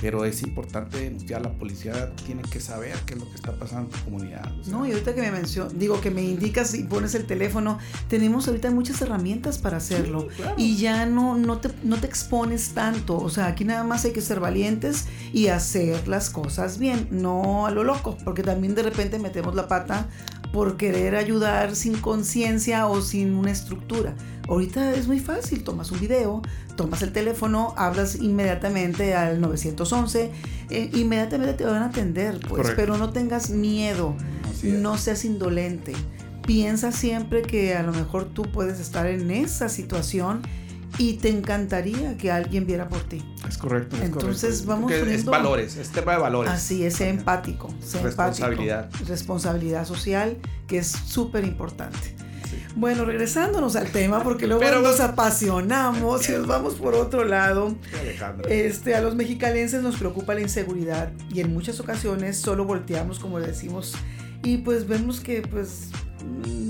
[0.00, 1.42] pero es importante denunciar.
[1.42, 4.50] La policía tiene que saber qué es lo que está pasando en tu comunidad.
[4.66, 7.78] no, y ahorita que me menciono, digo que me indicas y pones el teléfono,
[8.08, 13.18] tenemos ahorita muchas herramientas para hacerlo y ya no, no, te, no te expones tanto.
[13.18, 17.66] O sea, aquí nada más hay que ser valientes y hacer las cosas bien, no
[17.66, 20.08] a lo loco, porque también de repente metemos la pata
[20.52, 24.14] por querer ayudar sin conciencia o sin una estructura.
[24.50, 26.42] Ahorita es muy fácil, tomas un video,
[26.74, 30.32] tomas el teléfono, hablas inmediatamente al 911,
[30.70, 34.16] eh, inmediatamente te van a atender, pues, pero no tengas miedo,
[34.64, 35.92] no seas indolente.
[36.44, 40.42] Piensa siempre que a lo mejor tú puedes estar en esa situación
[40.98, 43.22] y te encantaría que alguien viera por ti.
[43.48, 43.96] Es correcto.
[44.02, 46.50] Entonces vamos Es valores, es tema de valores.
[46.50, 47.72] Así es, empático,
[48.02, 48.90] responsabilidad.
[49.06, 52.16] responsabilidad social, que es súper importante.
[52.76, 57.74] Bueno, regresándonos al tema, porque luego nos apasionamos y nos vamos por otro lado.
[58.48, 63.40] Este, a los mexicalenses nos preocupa la inseguridad y en muchas ocasiones solo volteamos, como
[63.40, 63.94] decimos,
[64.42, 65.90] y pues vemos que pues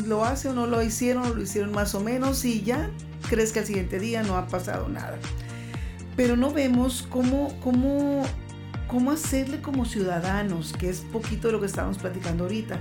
[0.06, 2.90] lo hace o no lo hicieron, lo hicieron más o menos y ya
[3.28, 5.18] crees que al siguiente día no ha pasado nada.
[6.16, 8.24] Pero no vemos cómo, cómo,
[8.88, 12.78] cómo hacerle como ciudadanos, que es poquito de lo que estábamos platicando ahorita.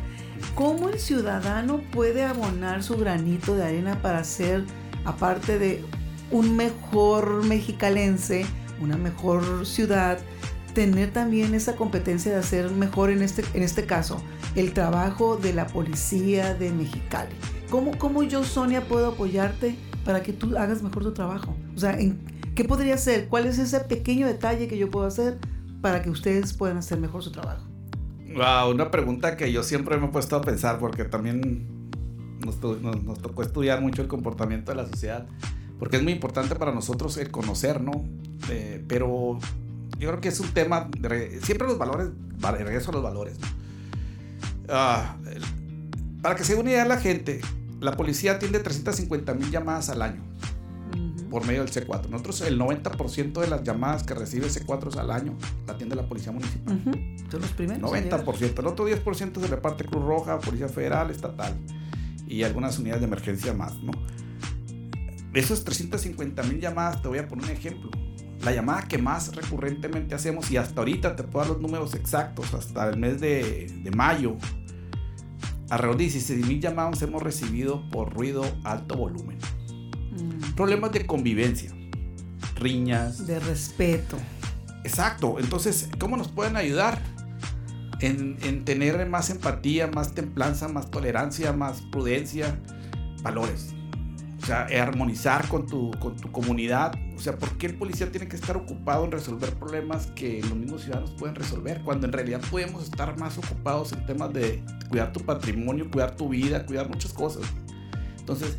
[0.56, 4.66] ¿Cómo el ciudadano puede abonar su granito de arena para ser,
[5.06, 5.84] aparte de
[6.32, 8.46] un mejor mexicalense,
[8.82, 10.20] una mejor ciudad,
[10.74, 14.22] tener también esa competencia de hacer mejor en este, en este caso
[14.56, 17.36] el trabajo de la policía de Mexicali?
[17.70, 21.56] ¿Cómo, ¿Cómo yo, Sonia, puedo apoyarte para que tú hagas mejor tu trabajo?
[21.76, 21.98] O sea,
[22.56, 23.28] ¿qué podría ser?
[23.28, 25.38] ¿Cuál es ese pequeño detalle que yo puedo hacer
[25.82, 27.69] para que ustedes puedan hacer mejor su trabajo?
[28.40, 31.68] Wow, una pregunta que yo siempre me he puesto a pensar porque también
[32.40, 32.58] nos,
[33.22, 35.28] tocó estudiar mucho el comportamiento de la sociedad,
[35.78, 38.06] porque es muy importante para nosotros el conocer, ¿no?
[38.50, 39.40] Eh, pero
[40.00, 40.90] yo creo que es un tema,
[41.44, 43.36] siempre los valores, regreso a los valores.
[44.70, 45.18] Ah,
[46.22, 47.42] para que se una idea la gente,
[47.82, 50.22] la policía atiende 350 mil llamadas al año
[51.30, 52.10] por medio del C4.
[52.10, 56.32] Nosotros el 90% de las llamadas que recibe C4 al año la atiende la Policía
[56.32, 56.82] Municipal.
[57.30, 57.92] Son los primeros.
[57.92, 58.60] 90%.
[58.60, 61.56] El otro 10% se reparte Cruz Roja, Policía Federal, Estatal
[62.28, 63.92] y algunas unidades de emergencia más, ¿no?
[65.34, 67.92] Esos 350 mil llamadas, te voy a poner un ejemplo.
[68.42, 72.54] La llamada que más recurrentemente hacemos, y hasta ahorita te puedo dar los números exactos,
[72.54, 74.38] hasta el mes de, de mayo,
[75.70, 79.38] alrededor de 16 mil llamadas hemos recibido por ruido alto volumen.
[80.22, 80.56] Mm.
[80.56, 81.72] Problemas de convivencia,
[82.56, 83.26] riñas.
[83.26, 84.18] De respeto.
[84.84, 85.38] Exacto.
[85.40, 87.02] Entonces, ¿cómo nos pueden ayudar?
[88.02, 92.58] En, en, tener más empatía, más templanza, más tolerancia, más prudencia,
[93.22, 93.74] valores.
[94.42, 96.94] O sea, armonizar con tu, con tu comunidad.
[97.18, 100.56] O sea, ¿por qué el policía tiene que estar ocupado en resolver problemas que los
[100.56, 101.82] mismos ciudadanos pueden resolver?
[101.84, 106.30] Cuando en realidad podemos estar más ocupados en temas de cuidar tu patrimonio, cuidar tu
[106.30, 107.44] vida, cuidar muchas cosas.
[108.18, 108.58] Entonces,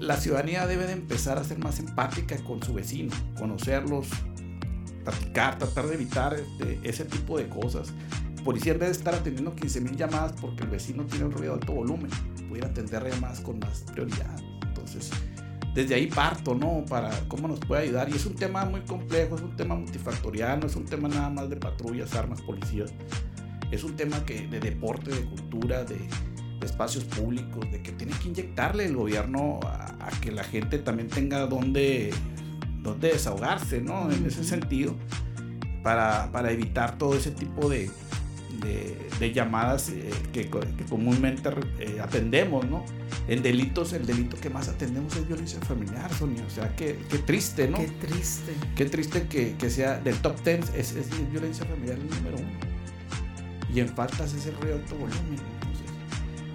[0.00, 4.08] la ciudadanía debe de empezar a ser más empática con su vecino, conocerlos,
[5.04, 7.92] platicar, tratar de evitar este, ese tipo de cosas.
[8.44, 11.54] Policía en vez de estar atendiendo 15 mil llamadas porque el vecino tiene un ruido
[11.54, 12.10] de alto volumen,
[12.48, 14.38] pudiera atender llamadas con más prioridad.
[14.62, 15.10] Entonces,
[15.74, 16.84] desde ahí parto, ¿no?
[16.88, 18.08] Para cómo nos puede ayudar.
[18.08, 21.28] Y es un tema muy complejo, es un tema multifactorial, no es un tema nada
[21.28, 22.92] más de patrullas, armas, policías.
[23.70, 25.98] Es un tema que, de deporte, de cultura, de,
[26.62, 31.46] espacios públicos, de que tiene que inyectarle el gobierno a, que la gente también tenga
[31.46, 32.12] donde,
[32.82, 34.10] donde desahogarse, ¿no?
[34.10, 34.96] En ese sentido,
[35.82, 37.90] para, para evitar todo ese tipo de,
[39.18, 40.48] de, llamadas eh, que,
[40.88, 42.84] comúnmente eh, atendemos, ¿no?
[43.28, 46.42] En delitos, el delito que más atendemos es violencia familiar, Sonia.
[46.46, 47.78] O sea, qué, qué triste, ¿no?
[47.78, 48.52] Qué triste.
[48.74, 52.58] Qué triste que, que sea del top 10 es, es, violencia familiar el número uno.
[53.74, 55.57] Y en faltas es el de alto volumen.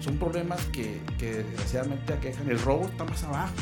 [0.04, 2.50] Son problemas que, que desgraciadamente aquejan.
[2.50, 3.54] El robo está más abajo.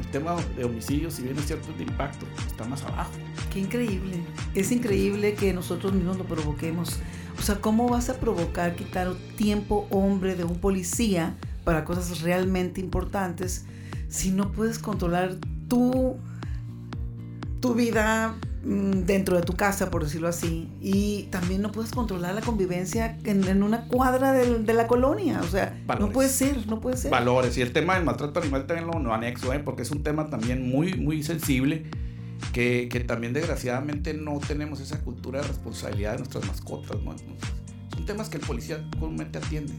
[0.00, 3.10] El tema de homicidios, si bien es cierto, de impacto, está más abajo.
[3.52, 4.16] Qué increíble.
[4.54, 7.00] Es increíble que nosotros mismos lo provoquemos.
[7.38, 12.80] O sea, ¿cómo vas a provocar quitar tiempo hombre de un policía para cosas realmente
[12.80, 13.66] importantes
[14.08, 15.36] si no puedes controlar
[15.68, 16.16] tu,
[17.60, 22.40] tu vida dentro de tu casa, por decirlo así, y también no puedes controlar la
[22.40, 25.40] convivencia en, una cuadra de, la colonia.
[25.42, 27.10] O sea, no puede ser, no puede ser.
[27.10, 27.56] Valores.
[27.58, 29.60] Y el tema del maltrato animal también lo, anexo, ¿eh?
[29.60, 31.84] porque es un tema también muy, muy sensible
[32.52, 36.96] que, que, también desgraciadamente no tenemos esa cultura de responsabilidad de nuestras mascotas.
[37.02, 37.14] ¿no?
[37.94, 39.72] son temas que el policía comúnmente atiende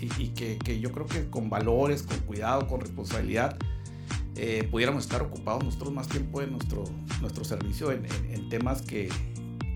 [0.00, 3.56] y, y que, que, yo creo que con valores, con cuidado, con responsabilidad,
[4.36, 6.84] eh, pudiéramos estar ocupados nosotros más tiempo en nuestro,
[7.20, 9.08] nuestro servicio en, en, temas que,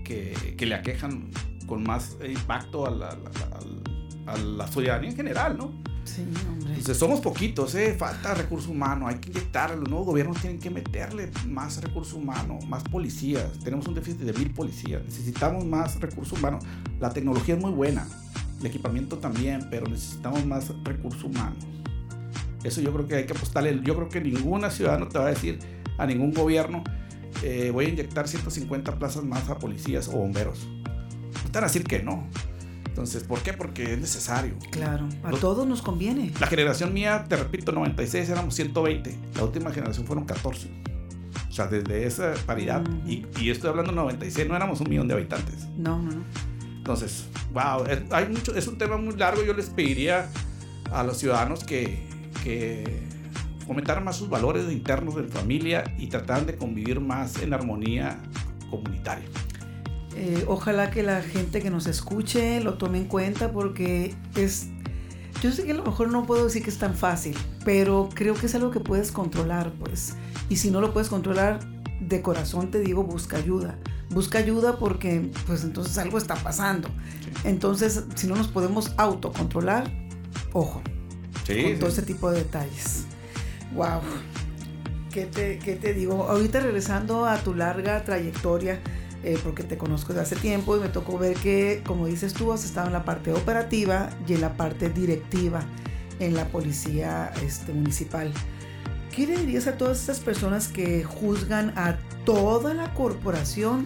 [0.03, 1.29] que, que, le aquejan
[1.67, 3.17] con más impacto a la,
[4.25, 5.71] a la ciudadanía en general, ¿no?
[6.03, 6.69] Sí, hombre.
[6.69, 7.95] Entonces, somos poquitos, ¿eh?
[7.97, 12.59] falta recurso humano, hay que inyectarle, los nuevos gobiernos tienen que meterle más recurso humano,
[12.67, 13.59] más policías.
[13.59, 16.59] Tenemos un déficit de mil policías, necesitamos más recurso humano.
[16.99, 18.07] La tecnología es muy buena,
[18.59, 21.55] el equipamiento también, pero necesitamos más recurso humano.
[22.63, 23.79] Eso yo creo que hay que apostarle.
[23.83, 25.59] Yo creo que ninguna ciudadano te va a decir
[25.97, 26.83] a ningún gobierno,
[27.43, 30.67] eh, voy a inyectar 150 plazas más a policías o bomberos.
[31.43, 32.27] No te van a decir que no.
[32.85, 33.53] Entonces, ¿por qué?
[33.53, 34.55] Porque es necesario.
[34.71, 36.31] Claro, a todos nos conviene.
[36.39, 39.15] La generación mía, te repito, 96 éramos 120.
[39.35, 40.67] La última generación fueron 14.
[41.47, 42.83] O sea, desde esa paridad.
[43.05, 45.67] y, y, estoy hablando de 96, no éramos un millón de habitantes.
[45.77, 46.23] No, no, no.
[46.75, 49.43] Entonces, wow, es, hay mucho, es un tema muy largo.
[49.43, 50.29] Yo les pediría
[50.91, 52.07] a los ciudadanos que,
[52.43, 53.03] que
[53.67, 58.19] fomentaran más sus valores internos de familia y trataran de convivir más en armonía
[58.69, 59.27] comunitaria.
[60.15, 64.69] Eh, ojalá que la gente que nos escuche lo tome en cuenta porque es,
[65.43, 68.33] yo sé que a lo mejor no puedo decir que es tan fácil, pero creo
[68.33, 70.15] que es algo que puedes controlar, pues.
[70.49, 71.59] Y si no lo puedes controlar,
[71.99, 73.77] de corazón te digo, busca ayuda.
[74.09, 76.89] Busca ayuda porque, pues entonces algo está pasando.
[77.43, 79.91] Entonces, si no nos podemos autocontrolar,
[80.53, 80.81] ojo.
[81.47, 83.05] Con todo ese tipo de detalles.
[83.73, 84.01] Wow.
[85.11, 86.27] ¿Qué te, ¿Qué te digo?
[86.27, 88.79] Ahorita regresando a tu larga trayectoria,
[89.23, 92.53] eh, porque te conozco desde hace tiempo y me tocó ver que, como dices tú,
[92.53, 95.65] has estado en la parte operativa y en la parte directiva
[96.19, 98.31] en la policía este, municipal.
[99.15, 103.83] ¿Qué le dirías a todas esas personas que juzgan a toda la corporación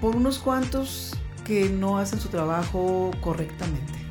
[0.00, 1.14] por unos cuantos
[1.46, 4.03] que no hacen su trabajo correctamente?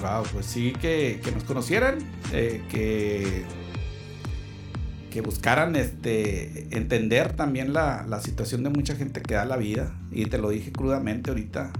[0.00, 1.98] Wow, pues sí, que, que nos conocieran,
[2.32, 3.44] eh, que
[5.16, 9.98] que buscaran este, entender también la, la, situación de mucha gente que da la vida.
[10.10, 11.72] Y te lo dije crudamente ahorita,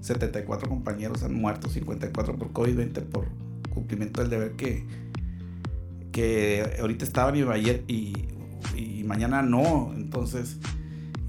[0.00, 3.26] 74 compañeros han muerto, 54 por COVID, 20 por
[3.74, 4.86] cumplimiento del deber que,
[6.12, 8.14] que ahorita estaban y ayer y,
[8.74, 9.92] y mañana no.
[9.94, 10.56] Entonces,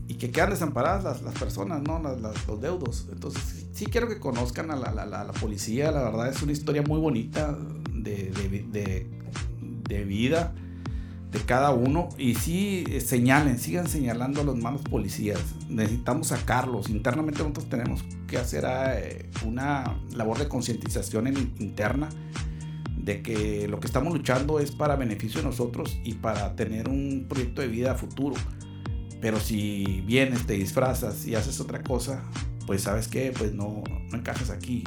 [0.07, 1.99] y que quedan desamparadas las, las personas, ¿no?
[2.01, 3.09] Las, los deudos.
[3.11, 5.91] Entonces, sí quiero que conozcan a la, la, la, policía.
[5.91, 7.55] La verdad es una historia muy bonita
[7.93, 9.07] de, de, de,
[9.87, 10.55] de vida
[11.31, 15.39] de cada uno y sí eh, señalen, sigan señalando a los malos policías.
[15.69, 16.89] Necesitamos sacarlos.
[16.89, 21.27] Internamente nosotros tenemos que hacer eh, una labor de concientización
[21.59, 22.09] interna
[22.97, 27.27] de que lo que estamos luchando es para beneficio de nosotros y para tener un
[27.29, 28.35] proyecto de vida futuro.
[29.21, 32.23] Pero si vienes, te disfrazas y haces otra cosa,
[32.67, 34.83] pues sabes que pues no, no encajas aquí.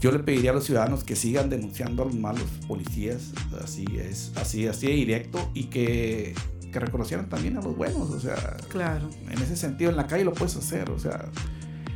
[0.00, 4.30] yo le pediría a los ciudadanos que sigan denunciando a los malos policías, así es,
[4.36, 6.34] así, así de directo, y que,
[6.70, 9.10] que reconocieran también a los buenos, o sea, claro.
[9.28, 11.30] en ese sentido en la calle lo puedes hacer, o sea,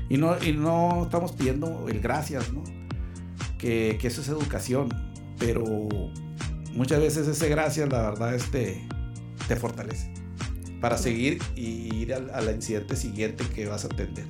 [0.08, 2.64] y no, y no estamos pidiendo el gracias, ¿no?
[3.58, 4.88] Que, que eso es educación,
[5.38, 5.64] pero
[6.72, 8.84] muchas veces ese gracias, la verdad, este,
[9.46, 10.12] te fortalece
[10.80, 14.26] para seguir y ir al, al incidente siguiente que vas a atender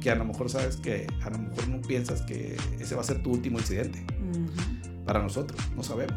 [0.00, 3.04] que a lo mejor sabes que a lo mejor no piensas que ese va a
[3.04, 4.04] ser tu último incidente.
[5.04, 6.16] Para nosotros, no sabemos.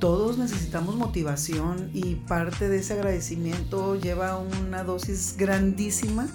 [0.00, 6.28] Todos necesitamos motivación y parte de ese agradecimiento lleva una dosis grandísima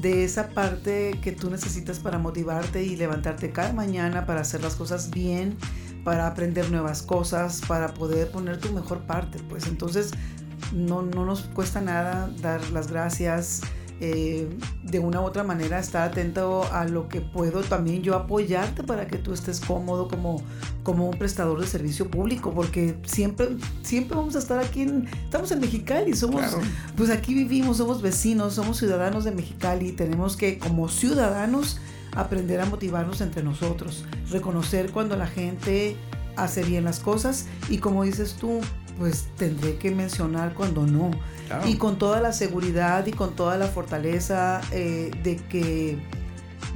[0.00, 4.74] de esa parte que tú necesitas para motivarte y levantarte cada mañana para hacer las
[4.74, 5.56] cosas bien,
[6.02, 9.38] para aprender nuevas cosas, para poder poner tu mejor parte.
[9.48, 10.10] Pues entonces
[10.72, 13.60] no, no nos cuesta nada dar las gracias,
[14.00, 14.48] eh,
[14.82, 19.06] de una u otra manera estar atento a lo que puedo también yo apoyarte para
[19.06, 20.42] que tú estés cómodo como,
[20.82, 25.52] como un prestador de servicio público, porque siempre, siempre vamos a estar aquí, en, estamos
[25.52, 26.42] en Mexicali, somos,
[26.96, 31.78] pues aquí vivimos, somos vecinos, somos ciudadanos de Mexicali, tenemos que como ciudadanos
[32.16, 35.96] aprender a motivarnos entre nosotros, reconocer cuando la gente
[36.36, 38.60] hace bien las cosas y como dices tú,
[38.98, 41.10] pues tendré que mencionar cuando no.
[41.66, 45.98] Y con toda la seguridad y con toda la fortaleza eh, de que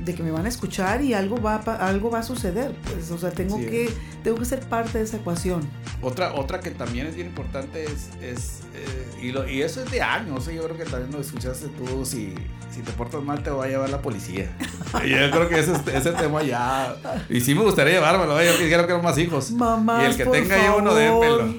[0.04, 3.18] de que me van a escuchar y algo va algo va a suceder pues o
[3.18, 3.90] sea tengo que
[4.22, 5.68] tengo que ser parte de esa ecuación
[6.02, 9.90] otra otra que también es bien importante es, es eh, y, lo, y eso es
[9.90, 12.34] de años yo creo que también lo escuchaste tú si
[12.70, 14.50] si te portas mal te va a llevar la policía.
[14.92, 16.94] Yo creo que ese, ese tema ya.
[17.28, 18.40] Y sí me gustaría llevármelo.
[18.42, 19.50] Yo quisiera que más hijos.
[19.50, 20.02] Mamá.
[20.02, 21.54] Y el que tenga yo uno, dénmelo.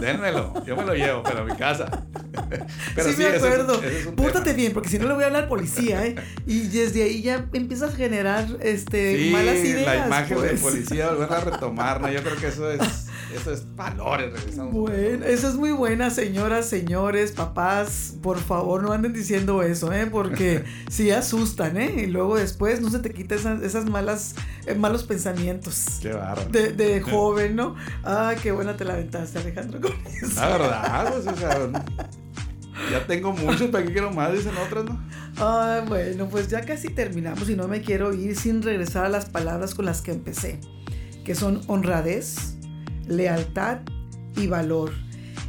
[0.00, 0.64] Dénmelo.
[0.64, 2.05] Yo me lo llevo, pero a mi casa.
[2.94, 3.80] Pero sí, me acuerdo.
[4.16, 6.16] Pórtate bien, porque si no le voy a hablar policía, ¿eh?
[6.46, 9.86] Y desde ahí ya empiezas a generar este, malas ideas.
[9.86, 10.60] La imagen del pues.
[10.60, 12.10] policía, volver a retomar, ¿no?
[12.10, 12.80] Yo creo que eso es.
[13.34, 14.72] Eso es valores, regresamos.
[14.72, 18.14] Bueno, eso es muy buena, señoras, señores, papás.
[18.22, 20.06] Por favor, no anden diciendo eso, ¿eh?
[20.06, 22.04] Porque sí asustan, ¿eh?
[22.04, 24.36] Y luego después no se te quita esas, malas,
[24.66, 25.98] eh, malos pensamientos.
[26.00, 26.44] Qué barro.
[26.46, 27.74] De, de, joven, ¿no?
[28.04, 29.92] Ay, qué buena te la aventaste, Alejandro, con
[30.36, 31.58] La verdad, pues, o sea,
[32.90, 34.32] ya tengo muchos, ¿para qué quiero más?
[34.32, 35.00] Dicen otras, ¿no?
[35.38, 39.26] Ay, bueno, pues ya casi terminamos y no me quiero ir sin regresar a las
[39.26, 40.60] palabras con las que empecé,
[41.24, 42.56] que son honradez,
[43.06, 43.78] lealtad
[44.36, 44.92] y valor.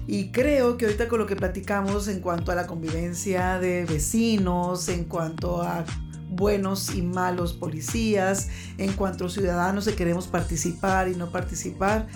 [0.08, 4.88] Y creo que ahorita con lo que platicamos en cuanto a la convivencia de vecinos,
[4.88, 5.84] en cuanto a
[6.30, 12.08] buenos y malos policías, en cuanto a ciudadanos que queremos participar y no participar,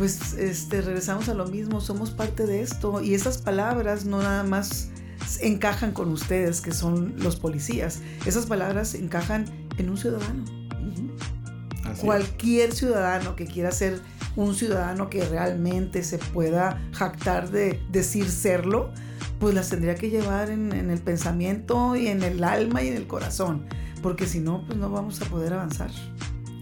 [0.00, 4.44] pues este, regresamos a lo mismo, somos parte de esto y esas palabras no nada
[4.44, 4.88] más
[5.42, 9.44] encajan con ustedes que son los policías, esas palabras encajan
[9.76, 10.42] en un ciudadano.
[12.00, 14.00] Cualquier ciudadano que quiera ser
[14.36, 18.92] un ciudadano que realmente se pueda jactar de decir serlo,
[19.38, 23.06] pues las tendría que llevar en, el pensamiento y en el alma y en el
[23.06, 23.66] corazón,
[24.02, 25.90] porque si no, pues no vamos a poder avanzar.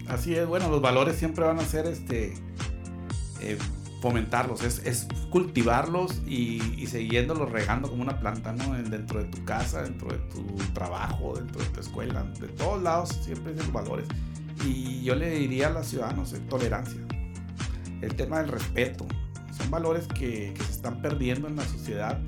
[0.09, 2.33] Así es, bueno, los valores siempre van a ser este
[3.41, 3.57] eh,
[4.01, 8.73] fomentarlos, es, cultivarlos y, y, siguiéndolos regando como una planta, ¿no?
[8.73, 13.09] Dentro de tu casa, dentro de tu trabajo, dentro de tu escuela, de todos lados
[13.21, 14.07] siempre es los valores.
[14.65, 16.99] Y yo le diría a los ciudadanos, tolerancia
[18.01, 19.05] el tema del respeto.
[19.57, 22.19] Son valores que, se están perdiendo en la sociedad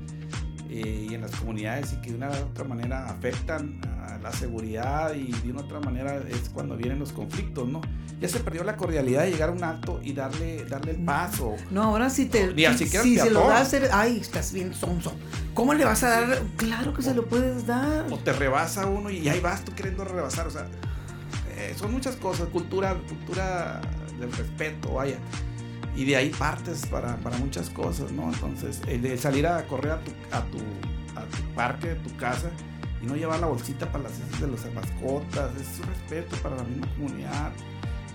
[0.68, 3.80] eh, y en las comunidades y que de una u otra manera afectan
[4.22, 7.80] la seguridad y de una otra manera es cuando vienen los conflictos, ¿no?
[8.20, 11.56] Ya se perdió la cordialidad de llegar a un acto y darle, darle el paso.
[11.70, 12.54] No, ahora si te...
[12.76, 15.12] si, si se lo das, ay, estás bien sonso.
[15.54, 16.42] ¿Cómo le vas a dar?
[16.56, 18.06] Claro que se lo puedes dar.
[18.12, 20.46] O te rebasa uno y ahí vas tú queriendo rebasar.
[20.46, 20.66] O sea,
[21.56, 22.48] eh, son muchas cosas.
[22.48, 23.80] Cultura, cultura
[24.20, 25.18] del respeto, vaya
[25.94, 28.32] y de ahí partes para, para muchas cosas, ¿no?
[28.32, 30.58] Entonces, el de salir a correr a tu, a tu,
[31.20, 32.50] a tu parque, de tu casa
[33.02, 36.56] y no llevar la bolsita para las heces de las mascotas, es un respeto para
[36.56, 37.52] la misma comunidad.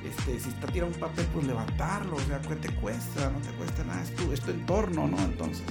[0.04, 3.30] Este, si está tirando un papel, pues levantarlo, o sea, ¿qué te cuesta?
[3.30, 5.18] No te cuesta nada, es tu, es tu entorno, ¿no?
[5.20, 5.66] Entonces,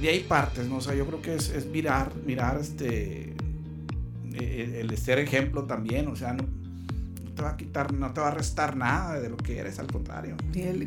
[0.00, 0.76] de ahí partes, ¿no?
[0.76, 3.34] O sea, yo creo que es, es mirar, mirar este,
[4.32, 6.44] el ser ejemplo también, o sea, no,
[7.38, 9.86] te va a quitar, no te va a restar nada de lo que eres, al
[9.86, 10.36] contrario.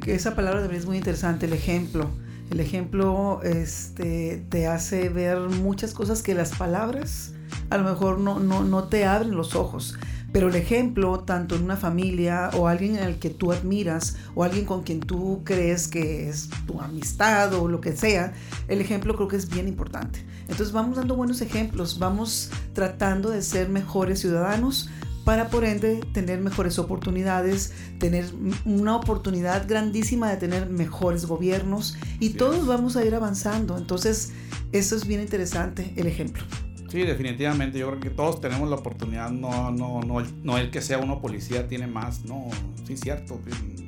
[0.06, 2.10] esa palabra también es muy interesante, el ejemplo.
[2.52, 7.32] El ejemplo este, te hace ver muchas cosas que las palabras
[7.70, 9.98] a lo mejor no, no, no te abren los ojos.
[10.34, 14.44] Pero el ejemplo, tanto en una familia o alguien en el que tú admiras o
[14.44, 18.34] alguien con quien tú crees que es tu amistad o lo que sea,
[18.68, 20.26] el ejemplo creo que es bien importante.
[20.42, 24.90] Entonces vamos dando buenos ejemplos, vamos tratando de ser mejores ciudadanos,
[25.26, 28.26] para por ende tener mejores oportunidades, tener
[28.66, 33.78] una oportunidad grandísima de tener mejores gobiernos y todos vamos a ir avanzando.
[33.78, 34.32] Entonces,
[34.72, 36.44] eso es bien interesante, el ejemplo.
[36.92, 37.80] Sí, definitivamente.
[37.80, 39.32] Yo creo que todos tenemos la oportunidad.
[39.32, 42.26] No, no, no, no el que sea uno policía tiene más.
[42.26, 42.50] No,
[42.86, 43.40] sí, cierto.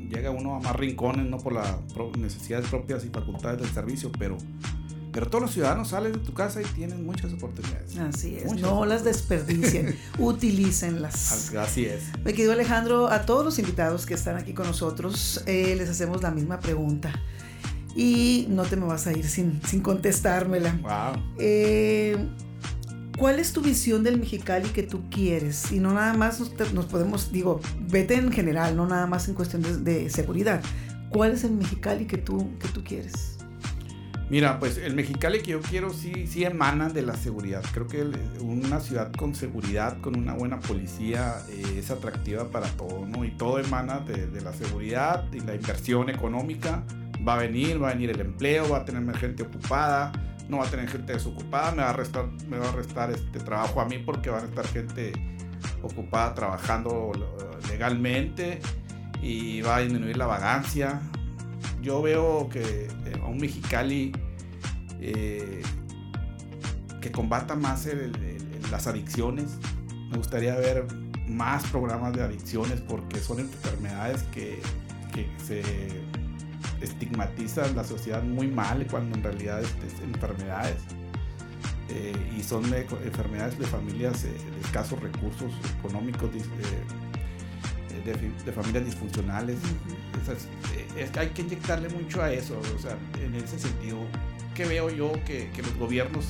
[0.09, 1.75] Llega uno a más rincones, no por las
[2.17, 4.37] necesidades propias y facultades del servicio, pero,
[5.13, 7.95] pero todos los ciudadanos salen de tu casa y tienen muchas oportunidades.
[7.97, 8.59] Así es.
[8.59, 11.53] no las desperdicien, utilícenlas.
[11.55, 12.03] Así es.
[12.25, 16.23] Me querido Alejandro, a todos los invitados que están aquí con nosotros, eh, les hacemos
[16.23, 17.13] la misma pregunta.
[17.95, 20.73] Y no te me vas a ir sin, sin contestármela.
[20.81, 21.23] Wow.
[21.37, 22.17] Eh,
[23.17, 25.71] ¿Cuál es tu visión del Mexicali que tú quieres?
[25.71, 26.39] Y no nada más
[26.73, 30.63] nos, podemos, digo, vete en general, no nada más en cuestión de, seguridad.
[31.09, 33.32] ¿Cuál es el Mexicali que tú, que tú quieres?
[34.29, 37.63] Mira, pues el Mexicali que yo quiero sí, sí emana de la seguridad.
[37.73, 38.03] Creo que
[38.39, 43.25] una ciudad con seguridad, con una buena policía, eh, es atractiva para todo, ¿no?
[43.25, 46.83] Y todo emana de, la seguridad y la inversión económica.
[47.25, 50.11] Va a venir, va a venir el empleo, va a tener gente ocupada
[50.49, 53.39] no va a tener gente desocupada, me va a restar, me va a restar este
[53.39, 55.13] trabajo a mí porque van a estar gente
[55.81, 57.11] ocupada trabajando
[57.69, 58.59] legalmente
[59.21, 61.01] y va a disminuir la vagancia.
[61.81, 64.11] Yo veo que eh, a un Mexicali
[64.99, 65.61] eh,
[67.01, 67.87] que combata más
[68.71, 69.57] las adicciones.
[70.09, 70.87] Me gustaría ver
[71.27, 74.61] más programas de adicciones porque son enfermedades que,
[75.45, 75.61] se
[76.81, 80.81] estigmatiza la sociedad muy mal cuando en realidad es, enfermedades.
[81.89, 84.31] Eh, y son enfermedades de familias de
[84.63, 86.31] escasos recursos económicos,
[88.05, 89.57] de, familias disfuncionales.
[91.17, 93.99] hay que inyectarle mucho a eso, o sea, en ese sentido,
[94.53, 96.25] que veo yo que, que, los gobiernos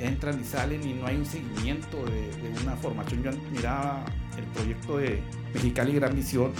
[0.00, 3.22] entran y salen y no hay un seguimiento de, de una formación.
[3.22, 4.04] Yo miraba
[4.36, 5.20] el proyecto de
[5.54, 6.52] Mexicali Gran Misión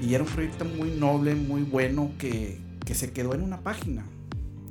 [0.00, 4.04] y era un proyecto muy noble, muy bueno, que, que se quedó en una página.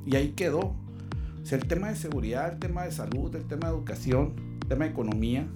[0.04, 0.60] Y ahí quedó.
[0.60, 4.68] O sea, el tema de seguridad, el tema de salud, el tema de educación, el
[4.68, 5.46] tema de economía.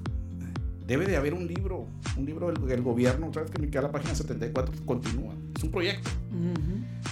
[0.86, 3.50] Debe de haber un libro, un libro del, gobierno, ¿sabes?
[3.50, 5.34] Que me queda la página 74, continúa.
[5.56, 6.10] Es un proyecto.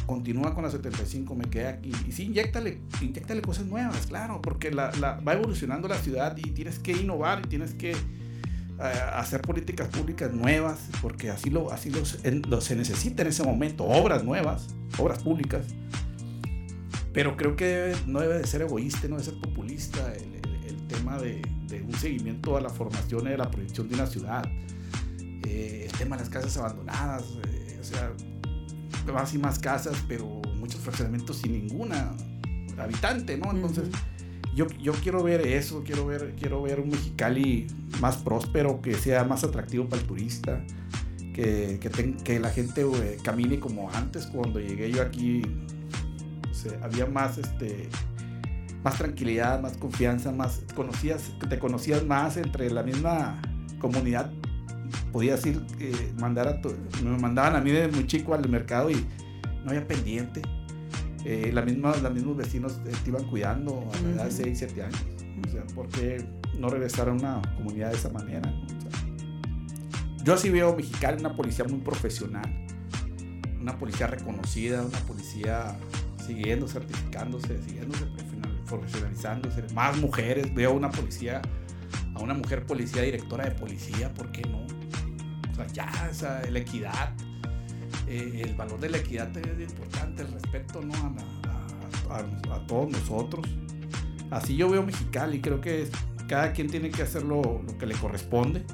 [0.06, 1.92] Continúa con la 75, me queda aquí.
[2.06, 6.50] Y sí, inyectale, inyectale cosas nuevas, claro, porque la, la, va evolucionando la ciudad y
[6.50, 7.94] tienes que innovar y tienes que
[8.78, 14.24] hacer políticas públicas nuevas, porque así, lo, así lo, se necesita en ese momento, obras
[14.24, 15.66] nuevas, obras públicas.
[17.12, 20.38] Pero creo que no debe de ser egoísta, no debe ser populista el,
[20.88, 21.42] tema de,
[21.86, 24.44] un seguimiento a la formación y a la proyección de una ciudad.
[25.46, 28.12] Eh, el tema de las casas abandonadas, eh, o sea,
[29.12, 32.12] más y más casas, pero muchos fraccionamientos sin ninguna
[32.78, 33.50] habitante, ¿no?
[33.50, 33.88] Entonces
[34.54, 37.66] yo, yo quiero ver eso, quiero ver, quiero ver un Mexicali
[38.00, 40.64] más próspero, que sea más atractivo para el turista,
[41.34, 42.84] que, que, que la gente
[43.22, 45.42] camine como antes, cuando llegué yo aquí,
[46.82, 47.88] había más, este,
[48.83, 53.41] más tranquilidad, más confianza, más conocías, te conocías más entre la misma
[53.81, 54.31] comunidad.
[55.12, 56.61] Podías ir, eh, mandar a
[57.03, 59.07] me mandaban a mí de muy chico al mercado y
[59.64, 60.43] no había pendiente
[61.24, 64.83] eh, la misma, los mismos vecinos te iban cuidando a la edad de 6, 7
[64.83, 65.05] años.
[65.47, 66.24] O sea, ¿por qué
[66.59, 68.53] no regresar a una comunidad de esa manera?
[70.24, 72.51] yo así veo Mexicali una policía muy profesional,
[73.61, 75.76] una policía reconocida, una policía
[76.26, 78.05] siguiendo, certificándose, siguiéndose,
[78.68, 81.42] profesionalizándose, más mujeres, veo una policía,
[82.14, 84.66] a una mujer policía directora de policía, ¿por qué no?
[85.50, 87.14] O sea, ya, o sea, la equidad,
[88.06, 90.94] eh, el valor de la equidad es importante, el respeto ¿no?
[92.10, 93.46] a, todos nosotros.
[94.30, 95.88] Así yo veo Mexicali, creo que
[96.28, 98.64] cada quien tiene que hacer lo, que le corresponde,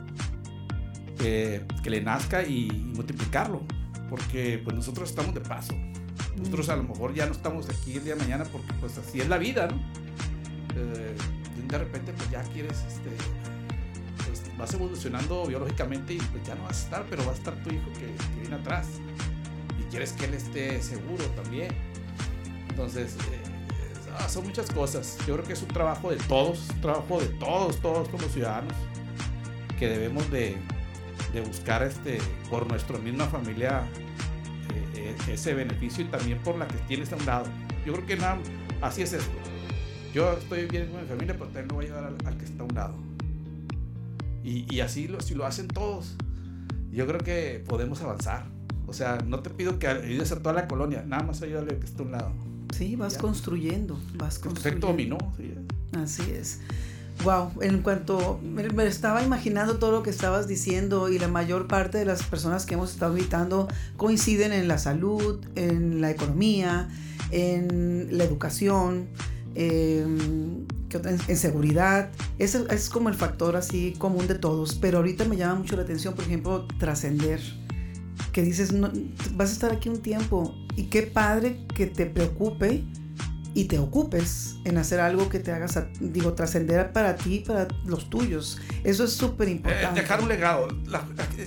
[1.21, 3.63] eh, que le nazca y, multiplicarlo,
[4.11, 5.75] porque pues nosotros estamos de paso.
[6.37, 9.21] Nosotros a lo mejor ya no estamos aquí el día de mañana porque pues así
[9.21, 9.77] es la vida, ¿no?
[10.77, 11.17] Eh,
[11.69, 13.11] de repente pues ya quieres, este,
[14.27, 17.55] pues, vas evolucionando biológicamente y pues ya no vas a estar, pero va a estar
[17.63, 18.87] tu hijo que, viene atrás
[19.95, 21.69] quieres que él esté seguro también.
[22.69, 23.41] Entonces, eh,
[24.19, 25.17] ah, son muchas cosas.
[25.25, 28.73] Yo creo que es un trabajo de todos, un trabajo de todos, todos como ciudadanos,
[29.79, 30.57] que debemos de,
[31.33, 32.19] de buscar este,
[32.51, 34.04] por nuestra misma familia eh, eh,
[35.29, 37.47] ese beneficio y también por la que tienes a un lado.
[37.85, 38.39] Yo creo que nada,
[38.81, 39.33] así es esto.
[40.15, 42.63] Yo estoy bien con mi familia, pero también no voy a ayudar al, que está
[42.63, 42.95] a un lado.
[44.43, 46.17] Y, y así lo, si lo hacen todos,
[46.93, 48.47] yo creo que podemos avanzar.
[48.87, 51.79] O sea, no te pido que ayudes a toda la colonia, nada más ayúdale al
[51.79, 52.33] que esté a un lado.
[52.75, 54.69] Sí, vas construyendo, vas construyendo.
[54.69, 55.19] Efecto dominó.
[55.97, 56.61] Así es.
[57.23, 61.99] Wow, en cuanto me estaba imaginando todo lo que estabas diciendo y la mayor parte
[61.99, 66.89] de las personas que hemos estado invitando coinciden en la salud, en la economía,
[67.31, 69.09] en la educación,
[69.55, 70.67] em,
[71.03, 72.11] en, seguridad.
[72.39, 74.75] Ese es como el factor así común de todos.
[74.75, 77.41] Pero ahorita me llama mucho la atención, por ejemplo, trascender.
[78.33, 78.91] Que dices, no,
[79.35, 82.85] vas a estar aquí un tiempo y qué padre que te preocupe
[83.55, 88.11] y te ocupes en hacer algo que te hagas, digo, trascender para ti, para los
[88.11, 88.61] tuyos.
[88.83, 90.01] Eso es súper importante.
[90.01, 90.69] Eh, dejar un legado.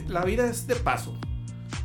[0.08, 1.20] La, vida es de paso.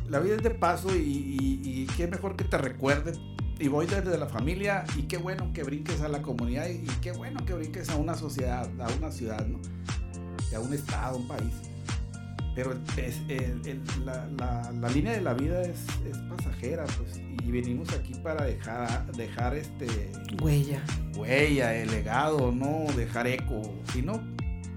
[0.09, 3.13] La vida es de paso y, y, qué mejor que te recuerde.
[3.59, 7.11] Y voy desde la familia y qué bueno que brinques a la comunidad y, qué
[7.11, 9.59] bueno que brinques a una sociedad, a una ciudad, ¿no?
[10.55, 11.53] a un estado, a un país.
[12.55, 13.19] Pero es,
[14.05, 19.11] la, la, línea de la vida es, es pasajera, pues y venimos aquí para dejar,
[19.13, 20.11] dejar este...
[20.41, 20.81] Huella.
[21.15, 23.61] Huella, el legado, no dejar eco.
[23.91, 24.21] Si no,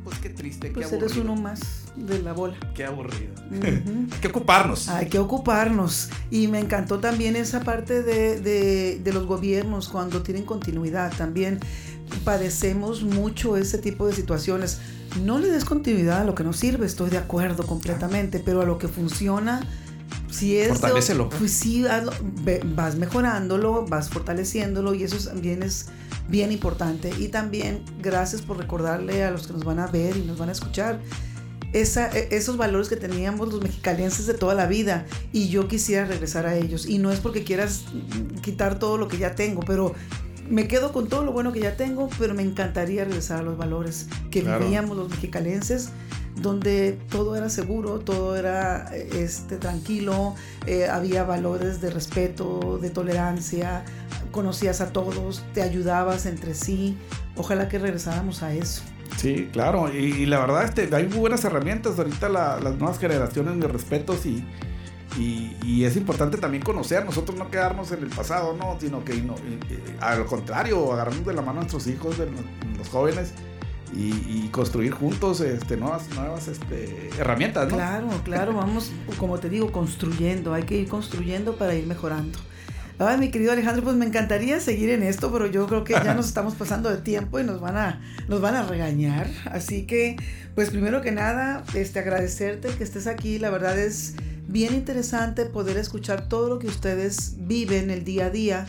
[0.03, 2.57] pues qué triste, pues eres uno más de la bola.
[2.75, 3.35] Qué aburrido.
[3.62, 4.89] Hay que ocuparnos.
[4.89, 6.11] Hay que ocuparnos.
[6.31, 11.12] Y me encantó también esa parte de, de, de los gobiernos cuando tienen continuidad.
[11.17, 11.61] También
[12.25, 14.81] padecemos mucho ese tipo de situaciones.
[15.23, 18.64] No le des continuidad a lo que no sirve, estoy de acuerdo completamente, pero a
[18.64, 19.67] lo que funciona
[20.37, 21.28] si es Fortalecelo.
[21.30, 21.84] pues sí,
[22.74, 25.87] vas mejorándolo, vas fortaleciéndolo y eso también es
[26.28, 27.11] bien importante.
[27.18, 30.51] Y también gracias por recordarle a los que nos van a ver y nos van
[30.51, 31.01] a escuchar
[31.72, 36.05] esa, e, esos valores que teníamos los mexicalenses de toda la vida y yo quisiera
[36.05, 36.87] regresar a ellos.
[36.87, 37.84] Y no es porque quieras
[38.43, 39.95] quitar todo lo que ya tengo, pero
[40.49, 43.57] me quedo con todo lo bueno que ya tengo, pero me encantaría regresar a los
[43.57, 45.91] valores que vivíamos los mexicalenses
[46.37, 50.34] donde todo era seguro, todo era este, tranquilo,
[50.66, 53.84] eh, había valores de respeto, de tolerancia,
[54.30, 56.97] conocías a todos, te ayudabas entre sí.
[57.37, 58.82] Ojalá que regresáramos a eso.
[59.16, 63.68] Sí, claro, y, la verdad este, hay muy buenas herramientas ahorita las nuevas generaciones de
[63.68, 64.45] respetos y,
[65.18, 69.22] y, es importante también conocer, nosotros no quedarnos en el pasado, no, sino que
[70.01, 72.26] al contrario, agarrarnos de la mano a nuestros hijos, de
[72.76, 73.32] los jóvenes
[73.95, 77.76] y, construir juntos este, nuevas, nuevas este, herramientas, ¿no?
[77.76, 82.39] Claro, claro, vamos, como te digo, construyendo, hay que ir construyendo para ir mejorando.
[82.99, 86.14] Ay, mi querido Alejandro, pues me encantaría seguir en esto, pero yo creo que ya
[86.14, 89.28] nos estamos pasando de tiempo y nos van a, nos van a regañar.
[89.53, 90.16] Así que,
[90.55, 93.39] pues primero que nada, este, agradecerte que estés aquí.
[93.39, 94.14] La verdad es
[94.49, 98.66] bien interesante poder escuchar todo lo que ustedes viven el día a día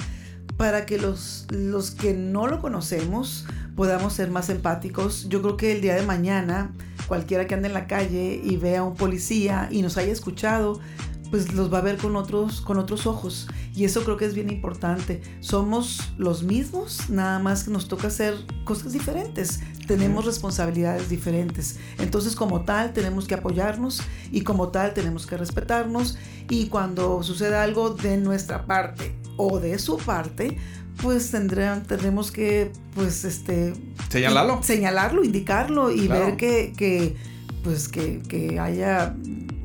[0.57, 3.45] para que los, los que no lo conocemos
[3.77, 5.29] podamos ser más empáticos.
[5.29, 6.73] Yo creo que el día de mañana,
[7.07, 10.81] cualquiera que ande en la calle y vea a un policía y nos haya escuchado,
[11.29, 13.47] pues los va a ver con otros, con otros ojos.
[13.75, 15.21] Y eso creo que es bien importante.
[15.41, 19.59] Somos los mismos, nada más que nos toca hacer cosas diferentes.
[19.85, 21.77] Tenemos responsabilidades diferentes.
[21.99, 24.01] Entonces, como tal, tenemos que apoyarnos
[24.31, 26.17] y como tal, tenemos que respetarnos.
[26.49, 30.57] Y cuando suceda algo de nuestra parte o de su parte,
[31.01, 33.73] pues tendrán, tendremos que, pues, este...
[34.09, 34.61] Señalarlo.
[34.63, 37.15] Señalarlo, indicarlo y ver que, que
[37.63, 39.13] pues, que, que, haya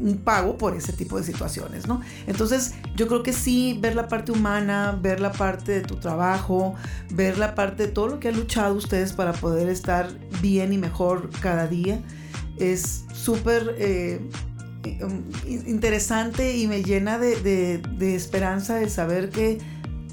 [0.00, 2.00] un pago por ese tipo de situaciones, ¿no?
[2.26, 6.74] Entonces, yo creo que sí, ver la parte humana, ver la parte de tu trabajo,
[7.12, 10.08] ver la parte de todo lo que han luchado ustedes para poder estar
[10.40, 12.00] bien y mejor cada día,
[12.58, 13.76] es súper...
[13.78, 14.20] Eh,
[15.46, 19.58] interesante y me llena de, de, de esperanza de saber que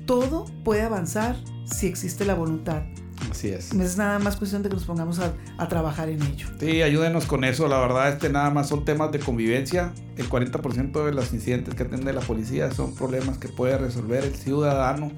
[0.10, 1.36] todo puede avanzar
[1.66, 2.82] si existe la voluntad.
[3.30, 3.72] Así es.
[3.74, 6.48] Es nada más cuestión de que nos pongamos a, trabajar en ello.
[6.60, 7.68] Sí, ayúdenos con eso.
[7.68, 9.94] La verdad, este nada más son temas de convivencia.
[10.18, 14.34] El 40% de los incidentes que atiende la policía son problemas que puede resolver el
[14.34, 15.12] ciudadano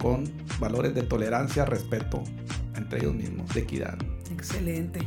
[0.00, 0.22] con
[0.60, 2.22] valores de tolerancia, respeto
[2.76, 3.98] entre ellos mismos, de equidad.
[4.30, 5.00] Excelente.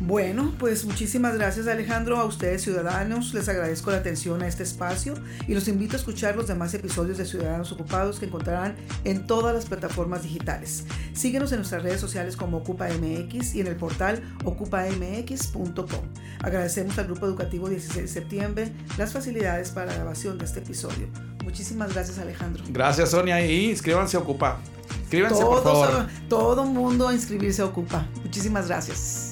[0.00, 5.14] Bueno, pues muchísimas gracias Alejandro, a ustedes ciudadanos, les agradezco la atención a este espacio
[5.48, 9.52] y los invito a escuchar los demás episodios de Ciudadanos Ocupados que encontrarán en todas
[9.52, 10.84] las plataformas digitales.
[11.14, 16.04] Síguenos en nuestras redes sociales como OcupaMX y en el portal ocupamx.com.
[16.42, 21.08] Agradecemos al Grupo Educativo 16 de septiembre las facilidades para la grabación de este episodio.
[21.42, 22.62] Muchísimas gracias Alejandro.
[22.68, 24.60] Gracias Sonia y inscríbanse a Ocupa.
[25.00, 26.06] Inscríbanse por favor.
[26.28, 28.06] Todo mundo a inscribirse a Ocupa.
[28.22, 29.27] Muchísimas gracias.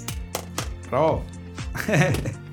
[0.88, 1.22] Pro.